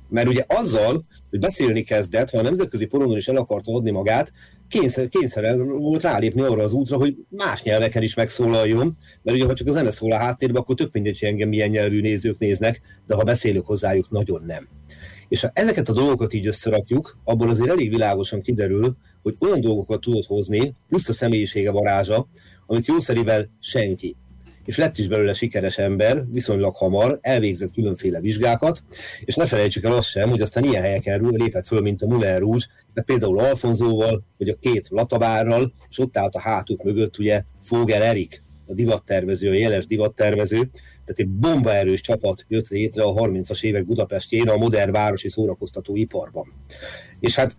Mert 0.10 0.28
ugye 0.28 0.44
azzal, 0.48 1.06
hogy 1.30 1.40
beszélni 1.40 1.84
kezdett, 1.84 2.30
ha 2.30 2.38
a 2.38 2.42
nemzetközi 2.42 2.86
porondon 2.86 3.18
is 3.18 3.28
el 3.28 3.36
akarta 3.36 3.74
adni 3.74 3.92
magát, 3.92 4.32
kényszer, 4.68 5.08
kényszerel 5.08 5.58
volt 5.58 6.02
rálépni 6.02 6.42
arra 6.42 6.64
az 6.64 6.72
útra, 6.72 6.98
hogy 6.98 7.16
más 7.30 7.64
nyelveken 7.64 8.04
is 8.04 8.14
megszólaljon, 8.14 8.98
mert 9.22 9.38
ugye 9.38 9.46
ha 9.46 9.54
csak 9.54 9.68
a 9.68 9.72
zene 9.72 9.92
szól 9.92 10.12
a 10.12 10.18
háttérbe, 10.18 10.60
akkor 10.60 10.76
tök 10.76 10.94
mindegy, 10.94 11.20
hogy 11.20 11.30
engem 11.30 11.50
milyen 11.50 11.70
nyelvű 11.70 12.02
nézők 12.02 12.38
néznek, 12.38 12.82
de 13.08 13.16
ha 13.16 13.24
beszélök 13.24 13.66
hozzájuk, 13.66 14.12
nagyon 14.12 14.44
nem. 14.46 14.68
És 15.28 15.42
ha 15.42 15.52
ezeket 15.54 15.90
a 15.90 15.94
dolgokat 15.94 16.34
így 16.34 16.48
összerakjuk, 16.48 17.18
abból 17.24 17.50
azért 17.50 17.70
elég 17.70 17.90
világosan 17.90 18.42
kiderül, 18.42 18.96
hogy 19.22 19.36
olyan 19.40 19.62
dolgokat 19.62 20.02
tudott 20.02 20.26
hozni, 20.26 20.74
plusz 20.88 21.10
a 21.10 21.14
személyisége 21.14 21.72
varázsa, 21.72 22.28
amit 22.66 22.88
jószerivel 22.88 23.50
senki 23.60 24.16
és 24.70 24.78
lett 24.78 24.98
is 24.98 25.08
belőle 25.08 25.34
sikeres 25.34 25.78
ember, 25.78 26.24
viszonylag 26.32 26.76
hamar, 26.76 27.20
elvégzett 27.22 27.74
különféle 27.74 28.20
vizsgákat, 28.20 28.84
és 29.26 29.36
ne 29.36 29.46
felejtsük 29.46 29.84
el 29.84 29.92
azt 29.92 30.08
sem, 30.08 30.30
hogy 30.30 30.42
aztán 30.42 30.64
ilyen 30.64 30.82
helyeken 30.82 31.22
lépett 31.22 31.66
föl, 31.66 31.82
mint 31.82 32.02
a 32.02 32.08
Moulin 32.08 32.38
Rouge, 32.38 32.66
mert 32.94 33.08
például 33.08 33.40
Alfonzóval, 33.40 34.24
vagy 34.38 34.50
a 34.50 34.56
két 34.60 34.88
Latabárral, 34.90 35.74
és 35.90 36.00
ott 36.00 36.18
állt 36.18 36.36
a 36.36 36.40
hátuk 36.40 36.84
mögött 36.84 37.18
ugye 37.18 37.44
Fogel 37.64 38.04
Erik, 38.04 38.44
a 38.68 38.74
divattervező, 38.74 39.50
a 39.50 39.54
jeles 39.54 39.88
divattervező, 39.88 40.58
tehát 41.06 41.20
egy 41.20 41.30
bombaerős 41.30 42.02
csapat 42.02 42.46
jött 42.48 42.68
létre 42.68 43.04
a 43.04 43.14
30-as 43.14 43.64
évek 43.64 43.86
Budapestjén 43.86 44.50
a 44.50 44.58
modern 44.58 44.92
városi 44.92 45.30
szórakoztató 45.30 45.96
iparban. 45.96 46.54
És 47.20 47.36
hát 47.36 47.58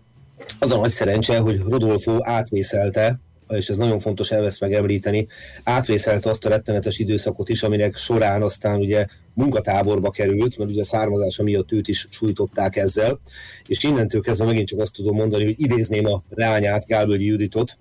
az 0.59 0.71
a 0.71 0.79
nagy 0.79 0.91
szerencse, 0.91 1.37
hogy 1.37 1.59
Rodolfo 1.59 2.17
átvészelte 2.19 3.19
és 3.57 3.69
ez 3.69 3.77
nagyon 3.77 3.99
fontos 3.99 4.31
ezt 4.31 4.59
megemlíteni, 4.59 5.27
átvészelte 5.63 6.29
azt 6.29 6.45
a 6.45 6.49
rettenetes 6.49 6.99
időszakot 6.99 7.49
is, 7.49 7.63
aminek 7.63 7.97
során 7.97 8.41
aztán 8.41 8.79
ugye 8.79 9.05
munkatáborba 9.33 10.09
került, 10.09 10.57
mert 10.57 10.69
ugye 10.69 10.81
a 10.81 10.85
származása 10.85 11.43
miatt 11.43 11.71
őt 11.71 11.87
is 11.87 12.07
sújtották 12.09 12.75
ezzel, 12.75 13.19
és 13.67 13.83
innentől 13.83 14.21
kezdve 14.21 14.45
megint 14.45 14.67
csak 14.67 14.79
azt 14.79 14.93
tudom 14.93 15.15
mondani, 15.15 15.43
hogy 15.43 15.55
idézném 15.57 16.05
a 16.05 16.21
leányát, 16.29 16.85
Gábölgyi 16.85 17.25
Juditot, 17.25 17.77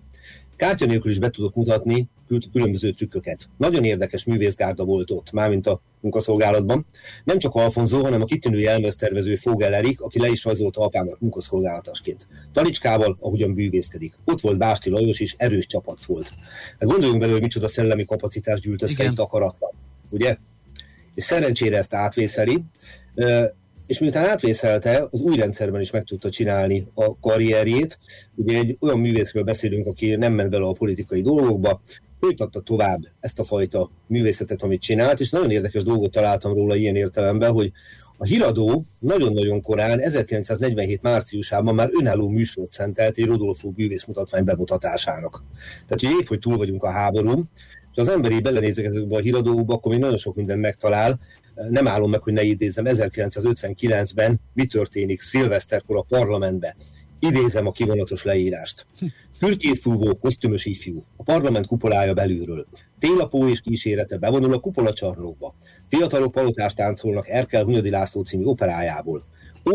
Kártya 0.57 0.87
nélkül 0.87 1.11
is 1.11 1.19
be 1.19 1.31
tudok 1.31 1.55
mutatni 1.55 2.09
különböző 2.53 2.91
trükköket. 2.93 3.49
Nagyon 3.57 3.85
érdekes 3.85 4.25
művészgárda 4.25 4.85
volt 4.85 5.11
ott, 5.11 5.33
mármint 5.33 5.67
a 5.67 5.81
munkaszolgálatban. 6.01 6.87
Nem 7.25 7.39
csak 7.39 7.55
Alfonso, 7.55 8.03
hanem 8.03 8.23
a 8.23 8.25
kitűnő 8.25 8.59
jelmeztervező 8.59 9.37
Fogel 9.37 9.75
Erik, 9.75 10.01
aki 10.01 10.21
le 10.21 10.29
is 10.29 10.45
rajzolta 10.45 10.81
apámat 10.81 11.21
munkaszolgálatasként. 11.21 12.27
Talicskával, 12.53 13.17
ahogyan 13.21 13.55
bűvészkedik. 13.55 14.15
Ott 14.25 14.41
volt 14.41 14.59
Básti 14.59 14.91
Lajos, 14.91 15.21
és 15.21 15.35
erős 15.39 15.67
csapat 15.67 16.05
volt. 16.05 16.29
Hát 16.79 16.89
gondoljunk 16.89 17.21
bele, 17.21 17.33
hogy 17.33 17.41
micsoda 17.41 17.69
szellemi 17.69 18.05
kapacitás 18.05 18.61
gyűlt 18.61 18.83
össze 18.83 19.05
itt 19.05 19.19
akaratlan. 19.19 19.71
Ugye? 20.11 20.37
És 21.15 21.25
szerencsére 21.25 21.77
ezt 21.77 21.95
átvészeli, 21.95 22.59
és 23.87 23.99
miután 23.99 24.25
átvészelte, 24.25 25.09
az 25.11 25.21
új 25.21 25.37
rendszerben 25.37 25.81
is 25.81 25.91
meg 25.91 26.05
tudta 26.05 26.31
csinálni 26.31 26.87
a 26.95 27.19
karrierjét. 27.19 27.99
Ugye 28.35 28.59
egy 28.59 28.77
olyan 28.81 29.01
művészről 29.01 29.43
beszélünk, 29.43 29.87
aki 29.87 30.15
nem 30.15 30.33
ment 30.33 30.51
bele 30.51 30.65
a 30.65 30.73
politikai 30.73 31.21
dolgokba, 31.23 31.83
folytatta 32.21 32.61
tovább 32.61 33.01
ezt 33.21 33.39
a 33.39 33.45
fajta 33.45 33.91
művészetet, 34.07 34.63
amit 34.63 34.81
csinált, 34.81 35.21
és 35.21 35.31
nagyon 35.31 35.51
érdekes 35.51 35.83
dolgot 35.83 36.11
találtam 36.11 36.55
róla 36.55 36.77
ilyen 36.77 36.97
értelemben, 36.97 37.53
hogy 37.53 37.73
a 38.19 38.25
híradó 38.25 38.87
nagyon-nagyon 38.99 39.63
korán, 39.63 40.01
1947 40.01 41.03
márciusában 41.03 41.75
már 41.75 41.91
önálló 42.01 42.29
műsort 42.29 42.73
szentelt 42.73 43.17
egy 43.17 43.27
Rodolfo 43.27 43.71
bűvész 43.71 44.05
mutatvány 44.05 44.45
bemutatásának. 44.45 45.43
Tehát, 45.87 46.01
hogy 46.01 46.21
épp, 46.21 46.29
hogy 46.29 46.39
túl 46.39 46.57
vagyunk 46.57 46.83
a 46.83 46.91
háború, 46.91 47.43
és 47.93 47.97
az 47.97 48.09
emberi 48.09 48.41
belenézek 48.41 48.85
ezekbe 48.85 49.17
a 49.17 49.21
híradóba, 49.21 49.75
akkor 49.75 49.93
még 49.93 50.01
nagyon 50.01 50.17
sok 50.17 50.35
minden 50.35 50.59
megtalál, 50.59 51.21
nem 51.69 51.89
állom 51.89 52.11
meg, 52.11 52.23
hogy 52.23 52.33
ne 52.33 52.43
idézem, 52.43 52.85
1959-ben 52.89 54.41
mi 54.53 54.67
történik 54.67 55.21
szilveszterkor 55.21 55.97
a 55.97 56.03
parlamentben. 56.09 56.75
Idézem 57.19 57.67
a 57.67 57.73
kivonatos 57.73 58.25
leírást. 58.25 58.87
Kürtjétfúvó, 59.41 60.15
kosztümös 60.15 60.65
ifjú, 60.65 61.05
a 61.17 61.23
parlament 61.23 61.67
kupolája 61.67 62.15
belülről. 62.15 62.67
Télapó 62.99 63.49
és 63.49 63.61
kísérete 63.61 64.19
bevonul 64.19 64.53
a 64.53 64.59
kupola 64.59 64.93
csarnokba. 64.93 65.55
Fiatalok 65.89 66.33
palotást 66.33 66.77
táncolnak 66.77 67.29
Erkel 67.29 67.65
Hunyadi 67.65 67.91
László 67.91 68.23
című 68.23 68.45
operájából. 68.45 69.25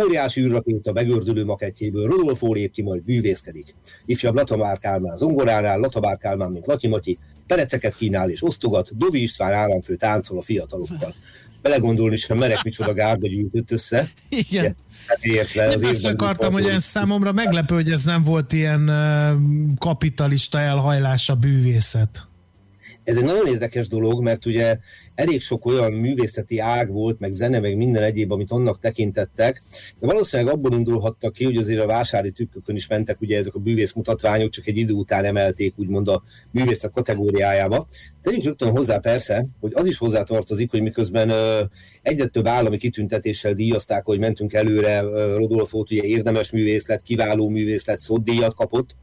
Óriási 0.02 0.42
űrrakéta 0.42 0.92
begördülő 0.92 1.46
makettjéből 1.46 2.08
Rodolfo 2.08 2.54
lép 2.54 2.72
ki, 2.72 2.82
majd 2.82 3.04
bűvészkedik. 3.04 3.76
Ifjabb 4.06 4.36
Latamár 4.36 4.78
Kálmán 4.78 5.18
zongoránál, 5.18 5.80
Latabár 5.80 6.18
Kálmán, 6.18 6.52
mint 6.52 6.66
Latyi 6.66 6.88
Matyi, 6.88 7.18
pereceket 7.48 7.96
kínál 7.96 8.30
és 8.30 8.44
osztogat, 8.44 8.98
Dovi 8.98 9.22
István 9.22 9.54
államfő 9.54 9.96
táncol 9.96 10.38
a 10.38 10.42
fiatalokkal 10.42 11.14
belegondolni 11.66 12.16
sem 12.16 12.38
merek, 12.38 12.64
micsoda 12.64 12.94
gárda 12.94 13.28
gyűjtött 13.28 13.72
össze. 13.72 14.08
Igen. 14.30 14.76
Hát 15.08 15.24
értve, 15.24 15.68
az 15.68 15.84
ezt 15.84 16.06
akartam, 16.06 16.54
hogy 16.54 16.66
ez 16.66 16.84
számomra 16.84 17.32
meglepő, 17.32 17.76
hogy 17.76 17.92
ez 17.92 18.04
nem 18.04 18.24
volt 18.24 18.54
ilyen 18.54 18.92
kapitalista 19.78 20.60
elhajlása 20.60 21.36
bűvészet. 21.36 22.28
Ez 23.06 23.18
egy 23.18 23.24
nagyon 23.24 23.48
érdekes 23.48 23.88
dolog, 23.88 24.24
mert 24.24 24.46
ugye 24.46 24.78
elég 25.16 25.42
sok 25.42 25.66
olyan 25.66 25.92
művészeti 25.92 26.60
ág 26.60 26.92
volt, 26.92 27.20
meg 27.20 27.32
zene, 27.32 27.60
meg 27.60 27.78
minden 27.78 28.04
egyéb, 28.04 28.32
amit 28.32 28.52
annak 28.52 28.80
tekintettek, 28.80 29.64
de 30.00 30.08
valószínűleg 30.08 30.54
abból 30.54 30.74
indulhattak 30.74 31.34
ki, 31.34 31.44
hogy 31.44 31.58
azért 31.58 31.82
a 31.82 31.88
vásári 31.88 32.32
tükkökön 32.32 32.76
is 32.76 32.88
mentek 32.88 33.22
ugye 33.22 33.38
ezek 33.38 33.56
a 33.56 33.60
bűvész 33.60 33.94
mutatványok, 33.94 34.50
csak 34.50 34.68
egy 34.68 34.78
idő 34.78 34.94
után 34.94 35.26
emelték 35.26 35.74
úgymond 35.78 36.08
a 36.08 36.24
művészet 36.52 36.92
kategóriájába. 36.92 37.88
Tegyük 38.22 38.44
rögtön 38.44 38.72
hozzá 38.72 38.98
persze, 38.98 39.48
hogy 39.60 39.72
az 39.76 39.86
is 39.86 39.98
hozzá 39.98 40.24
tartozik, 40.24 40.72
hogy 40.72 40.82
miközben 40.82 41.30
ö, 41.30 41.64
egyre 42.02 42.26
több 42.26 42.48
állami 42.48 42.78
kitüntetéssel 42.78 43.54
díjazták, 43.54 44.06
hogy 44.06 44.20
mentünk 44.20 44.54
előre, 44.54 45.02
Rodolfót 45.36 45.92
ugye 45.92 46.04
érdemes 46.04 46.52
művész 46.52 46.88
lett, 46.88 47.02
kiváló 47.02 47.50
művész 47.50 47.86
lett, 47.86 48.00
szódíjat 48.00 48.56
kapott, 48.56 48.96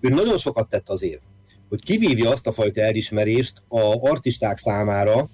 ő 0.00 0.08
nagyon 0.08 0.38
sokat 0.38 0.68
tett 0.68 0.88
azért, 0.88 1.20
hogy 1.70 1.84
kivívja 1.84 2.30
azt 2.30 2.46
a 2.46 2.52
fajta 2.52 2.80
elismerést 2.80 3.62
a 3.68 4.08
artisták 4.10 4.58
számára, 4.58 5.30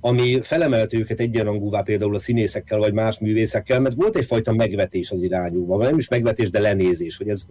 ami 0.00 0.40
felemelte 0.42 0.96
őket 0.96 1.20
egyenrangúvá 1.20 1.80
például 1.80 2.14
a 2.14 2.18
színészekkel 2.18 2.78
vagy 2.78 2.92
más 2.92 3.18
művészekkel, 3.18 3.80
mert 3.80 3.94
volt 3.94 4.16
egyfajta 4.16 4.52
megvetés 4.52 5.10
az 5.10 5.22
irányúban, 5.22 5.78
nem 5.78 5.98
is 5.98 6.08
megvetés, 6.08 6.50
de 6.50 6.60
lenézés, 6.60 7.16
hogy 7.16 7.28
ez, 7.28 7.42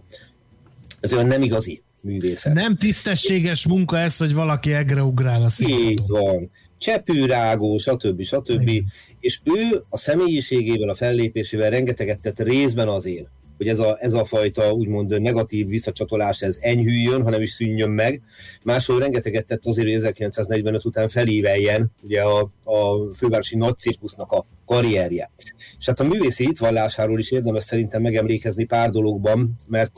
ez 1.00 1.14
olyan 1.14 1.28
nem 1.28 1.42
igazi 1.42 1.82
művészet. 2.02 2.54
Nem 2.54 2.76
tisztességes 2.76 3.68
munka 3.68 4.00
ez, 4.00 4.18
hogy 4.18 4.34
valaki 4.34 4.74
egre 4.74 5.04
ugrál 5.04 5.44
a 5.44 5.50
színpadon. 5.50 5.92
Így 5.92 6.02
van. 6.08 6.52
Csepőrágó, 6.78 7.78
stb. 7.78 8.24
stb. 8.24 8.68
Igen. 8.68 8.86
És 9.20 9.40
ő 9.44 9.84
a 9.90 9.98
személyiségével, 9.98 10.90
a 10.90 10.96
fellépésével 10.96 11.70
rengeteget 11.70 12.20
tett 12.20 12.40
részben 12.40 12.88
azért, 12.88 13.28
hogy 13.58 13.68
ez 13.68 13.80
a, 13.80 13.98
ez 14.00 14.14
a 14.14 14.26
fajta 14.26 14.72
úgymond 14.72 15.22
negatív 15.22 15.68
visszacsatolás 15.68 16.42
ez 16.42 16.58
enyhüljön, 16.60 17.24
hanem 17.24 17.42
is 17.42 17.52
szűnjön 17.52 17.90
meg. 17.90 18.22
Máshol 18.64 19.00
rengeteget 19.00 19.46
tett 19.46 19.66
azért, 19.66 19.88
hogy 19.88 19.96
1945 19.96 20.86
után 20.86 21.08
felíveljen 21.08 21.92
ugye 22.04 22.22
a, 22.22 22.52
a 22.64 23.14
fővárosi 23.14 23.56
nagy 23.56 23.78
cirkusznak 23.78 24.32
a 24.32 24.46
karrierje. 24.66 25.32
És 25.80 25.86
hát 25.86 26.00
a 26.00 26.04
művészi 26.04 26.46
hitvallásáról 26.46 27.20
is 27.20 27.32
érdemes 27.32 27.64
szerintem 27.64 28.02
megemlékezni 28.02 28.64
pár 28.64 28.90
dologban, 28.90 29.56
mert 29.68 29.94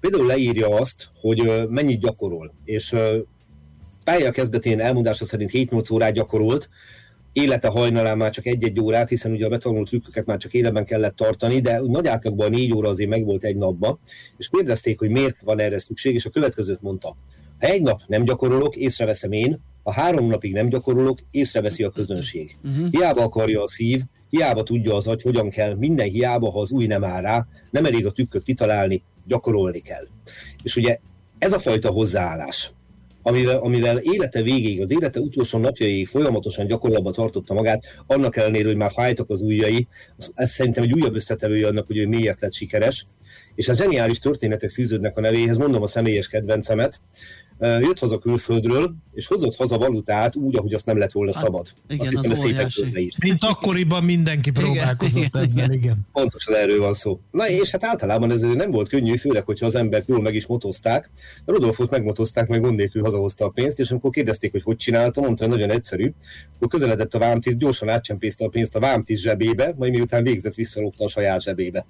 például 0.00 0.26
leírja 0.26 0.68
azt, 0.68 1.08
hogy 1.20 1.66
mennyit 1.68 2.00
gyakorol, 2.00 2.54
és 2.64 2.94
pálya 4.04 4.30
kezdetén 4.30 4.80
elmondása 4.80 5.24
szerint 5.24 5.50
7-8 5.52 5.92
órát 5.92 6.12
gyakorolt, 6.12 6.68
élete 7.36 7.68
hajnalán 7.68 8.16
már 8.16 8.30
csak 8.30 8.46
egy-egy 8.46 8.80
órát, 8.80 9.08
hiszen 9.08 9.32
ugye 9.32 9.46
a 9.46 9.48
betanult 9.48 9.88
trükköket 9.88 10.26
már 10.26 10.38
csak 10.38 10.54
életben 10.54 10.84
kellett 10.84 11.16
tartani, 11.16 11.60
de 11.60 11.80
nagy 11.80 12.06
átlagban 12.06 12.50
négy 12.50 12.72
óra 12.72 12.88
azért 12.88 13.10
megvolt 13.10 13.44
egy 13.44 13.56
napban, 13.56 13.98
és 14.36 14.48
kérdezték, 14.48 14.98
hogy 14.98 15.10
miért 15.10 15.36
van 15.44 15.60
erre 15.60 15.78
szükség, 15.78 16.14
és 16.14 16.24
a 16.24 16.30
következőt 16.30 16.82
mondta. 16.82 17.16
Ha 17.60 17.66
egy 17.66 17.82
nap 17.82 18.00
nem 18.06 18.24
gyakorolok, 18.24 18.76
észreveszem 18.76 19.32
én, 19.32 19.60
ha 19.82 19.92
három 19.92 20.26
napig 20.26 20.52
nem 20.52 20.68
gyakorolok, 20.68 21.18
észreveszi 21.30 21.82
a 21.82 21.90
közönség. 21.90 22.56
Uh-huh. 22.64 22.90
Hiába 22.90 23.22
akarja 23.22 23.62
a 23.62 23.68
szív, 23.68 24.00
hiába 24.30 24.62
tudja 24.62 24.94
az 24.94 25.06
agy, 25.06 25.22
hogyan 25.22 25.50
kell, 25.50 25.74
minden 25.74 26.08
hiába, 26.08 26.50
ha 26.50 26.60
az 26.60 26.70
új 26.70 26.86
nem 26.86 27.04
áll 27.04 27.20
rá, 27.20 27.46
nem 27.70 27.84
elég 27.84 28.06
a 28.06 28.12
tükköt 28.12 28.42
kitalálni, 28.42 29.02
gyakorolni 29.26 29.80
kell. 29.80 30.06
És 30.62 30.76
ugye 30.76 30.98
ez 31.38 31.52
a 31.52 31.58
fajta 31.58 31.90
hozzáállás, 31.90 32.70
amivel, 33.26 33.58
amivel 33.58 33.98
élete 33.98 34.42
végéig, 34.42 34.80
az 34.80 34.90
élete 34.90 35.20
utolsó 35.20 35.58
napjaiig 35.58 36.08
folyamatosan 36.08 36.66
gyakorlatban 36.66 37.12
tartotta 37.12 37.54
magát, 37.54 37.84
annak 38.06 38.36
ellenére, 38.36 38.66
hogy 38.66 38.76
már 38.76 38.90
fájtak 38.90 39.30
az 39.30 39.40
ujjai, 39.40 39.88
ez 40.34 40.50
szerintem 40.50 40.82
egy 40.82 40.92
újabb 40.92 41.14
összetevője 41.14 41.66
annak, 41.66 41.86
hogy 41.86 41.96
ő 41.96 42.06
miért 42.06 42.40
lett 42.40 42.52
sikeres. 42.52 43.06
És 43.54 43.68
a 43.68 43.74
zseniális 43.74 44.18
történetek 44.18 44.70
fűződnek 44.70 45.16
a 45.16 45.20
nevéhez, 45.20 45.56
mondom 45.56 45.82
a 45.82 45.86
személyes 45.86 46.28
kedvencemet, 46.28 47.00
jött 47.60 47.98
haza 47.98 48.18
külföldről, 48.18 48.94
és 49.12 49.26
hozott 49.26 49.56
haza 49.56 49.78
valutát 49.78 50.36
úgy, 50.36 50.56
ahogy 50.56 50.74
azt 50.74 50.86
nem 50.86 50.98
lett 50.98 51.12
volna 51.12 51.34
hát, 51.34 51.44
szabad. 51.44 51.66
Igen, 51.88 52.16
azt 52.16 52.28
az 52.28 52.38
óriási. 52.38 53.12
Mint 53.18 53.42
akkoriban 53.42 54.04
mindenki 54.04 54.50
próbálkozott 54.50 55.16
igen, 55.16 55.42
ezzel, 55.42 55.64
igen. 55.64 55.78
igen. 55.78 55.98
Pontosan 56.12 56.54
erről 56.54 56.80
van 56.80 56.94
szó. 56.94 57.20
Na 57.30 57.48
és 57.48 57.70
hát 57.70 57.84
általában 57.84 58.30
ez 58.30 58.40
nem 58.40 58.70
volt 58.70 58.88
könnyű, 58.88 59.16
főleg, 59.16 59.44
hogyha 59.44 59.66
az 59.66 59.74
embert 59.74 60.08
jól 60.08 60.22
meg 60.22 60.34
is 60.34 60.46
motozták. 60.46 61.10
Rodolfot 61.44 61.90
megmotozták, 61.90 62.48
meg 62.48 62.60
gond 62.60 62.76
nélkül 62.76 63.02
hazahozta 63.02 63.44
a 63.44 63.48
pénzt, 63.48 63.78
és 63.78 63.90
amikor 63.90 64.10
kérdezték, 64.10 64.52
hogy 64.52 64.62
hogy 64.62 64.76
csinálta, 64.76 65.20
mondta, 65.20 65.46
hogy 65.46 65.52
nagyon 65.52 65.70
egyszerű. 65.70 66.12
Akkor 66.54 66.68
közeledett 66.68 67.14
a 67.14 67.18
vámtiszt, 67.18 67.58
gyorsan 67.58 67.88
átcsempészte 67.88 68.44
a 68.44 68.48
pénzt 68.48 68.74
a 68.74 68.80
vámtiszt 68.80 69.22
zsebébe, 69.22 69.74
majd 69.76 69.92
miután 69.92 70.22
végzett, 70.22 70.54
visszalopta 70.54 71.04
a 71.04 71.08
saját 71.08 71.42
zsebébe. 71.42 71.86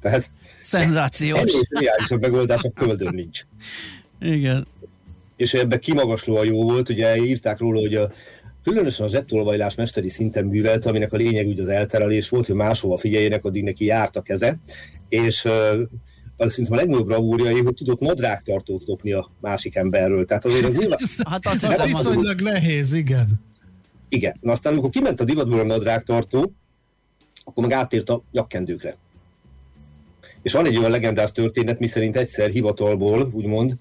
Tehát 0.00 0.30
Szenzációs. 0.62 1.40
Ennél 1.68 2.18
megoldás 2.20 2.62
a 2.62 2.70
földön 2.74 3.14
nincs. 3.14 3.40
Igen 4.20 4.66
és 5.36 5.54
ebbe 5.54 5.78
kimagaslóan 5.78 6.46
jó 6.46 6.62
volt, 6.62 6.88
ugye 6.88 7.16
írták 7.16 7.58
róla, 7.58 7.80
hogy 7.80 7.94
a, 7.94 8.12
különösen 8.62 9.06
a 9.06 9.08
zsettolvajlás 9.08 9.74
mesteri 9.74 10.08
szinten 10.08 10.44
művelt, 10.44 10.86
aminek 10.86 11.12
a 11.12 11.16
lényeg 11.16 11.46
úgy 11.46 11.60
az 11.60 11.68
elterelés 11.68 12.28
volt, 12.28 12.46
hogy 12.46 12.54
máshova 12.54 12.96
figyeljenek, 12.96 13.44
addig 13.44 13.62
neki 13.62 13.84
járt 13.84 14.16
a 14.16 14.22
keze, 14.22 14.58
és 15.08 15.48
szerintem 16.38 16.72
a 16.72 16.76
legnagyobb 16.76 17.06
bravúrjai, 17.06 17.60
hogy 17.60 17.74
tudott 17.74 18.00
nadrágtartót 18.00 18.84
dobni 18.84 19.12
a 19.12 19.30
másik 19.40 19.76
emberről. 19.76 20.24
Tehát 20.24 20.44
azért 20.44 20.64
az 20.64 20.76
nyilván... 20.76 20.98
hát 21.30 21.46
azt 21.46 21.66
hiszem, 21.66 21.86
viszonylag 21.86 22.40
nehéz, 22.40 22.92
igen. 22.92 23.28
Igen. 24.08 24.36
Na 24.40 24.52
aztán, 24.52 24.72
amikor 24.72 24.90
kiment 24.90 25.20
a 25.20 25.24
divatból 25.24 25.58
a 25.60 25.64
nadrágtartó, 25.64 26.52
akkor 27.44 27.66
meg 27.66 27.76
átért 27.76 28.10
a 28.10 28.22
nyakkendőkre. 28.30 28.96
És 30.42 30.52
van 30.52 30.66
egy 30.66 30.76
olyan 30.76 30.90
legendás 30.90 31.32
történet, 31.32 31.78
miszerint 31.78 32.16
egyszer 32.16 32.50
hivatalból, 32.50 33.30
úgymond, 33.32 33.74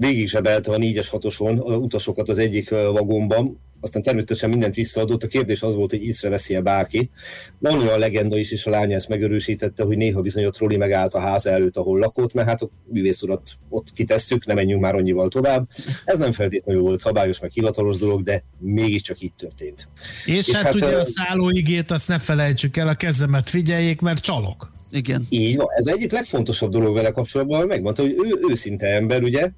végig 0.00 0.28
zsebelte 0.28 0.72
a 0.72 0.76
4-es 0.76 1.06
6-oson 1.10 1.62
az 1.62 1.76
utasokat 1.76 2.28
az 2.28 2.38
egyik 2.38 2.70
vagomban, 2.70 3.60
aztán 3.80 4.02
természetesen 4.02 4.50
mindent 4.50 4.74
visszaadott. 4.74 5.22
A 5.22 5.26
kérdés 5.26 5.62
az 5.62 5.74
volt, 5.74 5.90
hogy 5.90 6.04
észreveszi-e 6.04 6.60
bárki. 6.60 7.10
Van 7.58 7.80
olyan 7.80 7.98
legenda 7.98 8.38
is, 8.38 8.50
és 8.50 8.66
a 8.66 8.70
lánya 8.70 8.96
ezt 8.96 9.08
megerősítette, 9.08 9.84
hogy 9.84 9.96
néha 9.96 10.20
bizony 10.20 10.44
a 10.44 10.50
troli 10.50 10.76
megállt 10.76 11.14
a 11.14 11.18
háza 11.18 11.50
előtt, 11.50 11.76
ahol 11.76 11.98
lakott, 11.98 12.32
mert 12.32 12.48
hát 12.48 12.62
a 12.62 12.70
művész 12.84 13.22
urat 13.22 13.50
ott 13.68 13.92
kitesszük, 13.92 14.46
nem 14.46 14.56
menjünk 14.56 14.80
már 14.80 14.94
annyival 14.94 15.28
tovább. 15.28 15.68
Ez 16.04 16.18
nem 16.18 16.32
feltétlenül 16.32 16.82
volt 16.82 17.00
szabályos, 17.00 17.40
meg 17.40 17.50
hivatalos 17.50 17.96
dolog, 17.96 18.22
de 18.22 18.44
mégiscsak 18.58 19.20
így 19.20 19.34
történt. 19.34 19.88
És, 20.24 20.48
és 20.48 20.50
hát, 20.50 20.64
hát 20.64 20.74
ugye 20.74 20.98
a 20.98 21.04
szállóigét 21.04 21.90
azt 21.90 22.08
ne 22.08 22.18
felejtsük 22.18 22.76
el, 22.76 22.88
a 22.88 22.94
kezemet 22.94 23.48
figyeljék, 23.48 24.00
mert 24.00 24.22
csalok. 24.22 24.72
Igen. 24.90 25.26
Így 25.28 25.56
van. 25.56 25.66
Ez 25.70 25.86
egyik 25.86 26.12
legfontosabb 26.12 26.70
dolog 26.70 26.94
vele 26.94 27.10
kapcsolatban, 27.10 27.66
megmondta, 27.66 28.02
hogy 28.02 28.14
ő 28.24 28.46
őszinte 28.50 28.86
ember, 28.86 29.22
ugye, 29.22 29.50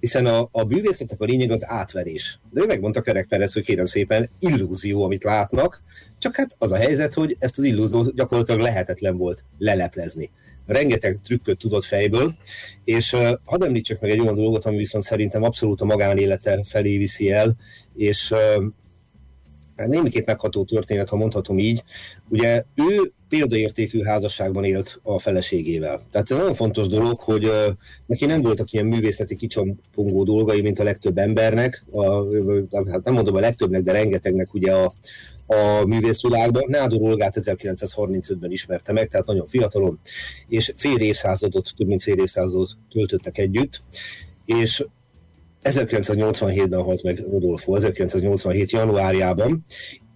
hiszen 0.00 0.26
a, 0.26 0.48
a 0.52 0.64
bűvészetnek 0.64 1.20
a 1.20 1.24
lényeg 1.24 1.50
az 1.50 1.64
átverés. 1.66 2.40
De 2.50 2.62
ő 2.62 2.66
megmondta 2.66 3.00
Kerek 3.00 3.26
Perez, 3.26 3.52
hogy 3.52 3.64
kérem 3.64 3.86
szépen, 3.86 4.30
illúzió, 4.38 5.04
amit 5.04 5.24
látnak, 5.24 5.82
csak 6.18 6.36
hát 6.36 6.54
az 6.58 6.72
a 6.72 6.76
helyzet, 6.76 7.14
hogy 7.14 7.36
ezt 7.38 7.58
az 7.58 7.64
illúziót 7.64 8.14
gyakorlatilag 8.14 8.60
lehetetlen 8.60 9.16
volt 9.16 9.44
leleplezni. 9.58 10.30
Rengeteg 10.66 11.18
trükköt 11.24 11.58
tudott 11.58 11.84
fejből, 11.84 12.34
és 12.84 13.12
uh, 13.12 13.32
hadd 13.44 13.64
említsek 13.64 14.00
meg 14.00 14.10
egy 14.10 14.20
olyan 14.20 14.34
dolgot, 14.34 14.64
ami 14.64 14.76
viszont 14.76 15.04
szerintem 15.04 15.42
abszolút 15.42 15.80
a 15.80 15.84
magánélete 15.84 16.64
felé 16.64 16.96
viszi 16.96 17.30
el, 17.30 17.56
és 17.96 18.30
uh, 18.30 18.64
némiképp 19.86 20.26
megható 20.26 20.64
történet, 20.64 21.08
ha 21.08 21.16
mondhatom 21.16 21.58
így. 21.58 21.84
Ugye 22.28 22.64
ő 22.74 23.12
példaértékű 23.28 24.02
házasságban 24.02 24.64
élt 24.64 25.00
a 25.02 25.18
feleségével. 25.18 26.02
Tehát 26.10 26.30
ez 26.30 26.36
nagyon 26.36 26.54
fontos 26.54 26.86
dolog, 26.86 27.20
hogy 27.20 27.50
neki 28.06 28.26
nem 28.26 28.42
voltak 28.42 28.72
ilyen 28.72 28.86
művészeti 28.86 29.36
kicsampongó 29.36 30.24
dolgai, 30.24 30.60
mint 30.60 30.78
a 30.78 30.84
legtöbb 30.84 31.18
embernek, 31.18 31.84
a, 31.92 32.02
hát 32.90 33.04
nem 33.04 33.14
mondom 33.14 33.34
a 33.34 33.40
legtöbbnek, 33.40 33.82
de 33.82 33.92
rengetegnek 33.92 34.54
ugye 34.54 34.72
a, 34.72 34.92
a 35.46 35.86
művészvilágban. 35.86 36.64
Nádor 36.66 37.02
Olgát 37.02 37.40
1935-ben 37.40 38.50
ismerte 38.50 38.92
meg, 38.92 39.08
tehát 39.08 39.26
nagyon 39.26 39.46
fiatalon, 39.46 40.00
és 40.48 40.72
fél 40.76 40.98
évszázadot, 40.98 41.72
több 41.76 41.86
mint 41.86 42.02
fél 42.02 42.18
évszázadot 42.18 42.70
töltöttek 42.90 43.38
együtt, 43.38 43.82
és 44.44 44.84
1987-ben 45.62 46.82
halt 46.82 47.02
meg 47.02 47.24
Rodolfo, 47.30 47.74
1987. 47.74 48.70
januárjában, 48.70 49.64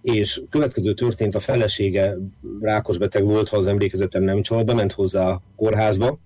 és 0.01 0.41
következő 0.49 0.93
történt, 0.93 1.35
a 1.35 1.39
felesége 1.39 2.17
rákos 2.61 2.97
beteg 2.97 3.23
volt, 3.23 3.49
ha 3.49 3.57
az 3.57 3.65
emlékezetem 3.65 4.23
nem 4.23 4.41
csal, 4.41 4.63
ment 4.63 4.91
hozzá 4.91 5.29
a 5.29 5.41
kórházba, 5.55 6.19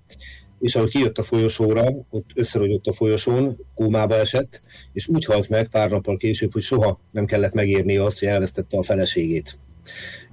és 0.59 0.75
ahogy 0.75 0.89
kijött 0.89 1.17
a 1.17 1.23
folyosóra, 1.23 1.85
ott 2.09 2.29
összerogyott 2.35 2.87
a 2.87 2.93
folyosón, 2.93 3.57
kómába 3.75 4.15
esett, 4.15 4.61
és 4.93 5.07
úgy 5.07 5.25
halt 5.25 5.49
meg 5.49 5.67
pár 5.67 5.89
nappal 5.89 6.17
később, 6.17 6.53
hogy 6.53 6.61
soha 6.61 6.99
nem 7.11 7.25
kellett 7.25 7.53
megérni 7.53 7.97
azt, 7.97 8.19
hogy 8.19 8.27
elvesztette 8.27 8.77
a 8.77 8.83
feleségét. 8.83 9.59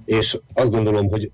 És 0.05 0.39
azt 0.53 0.71
gondolom, 0.71 1.07
hogy 1.07 1.31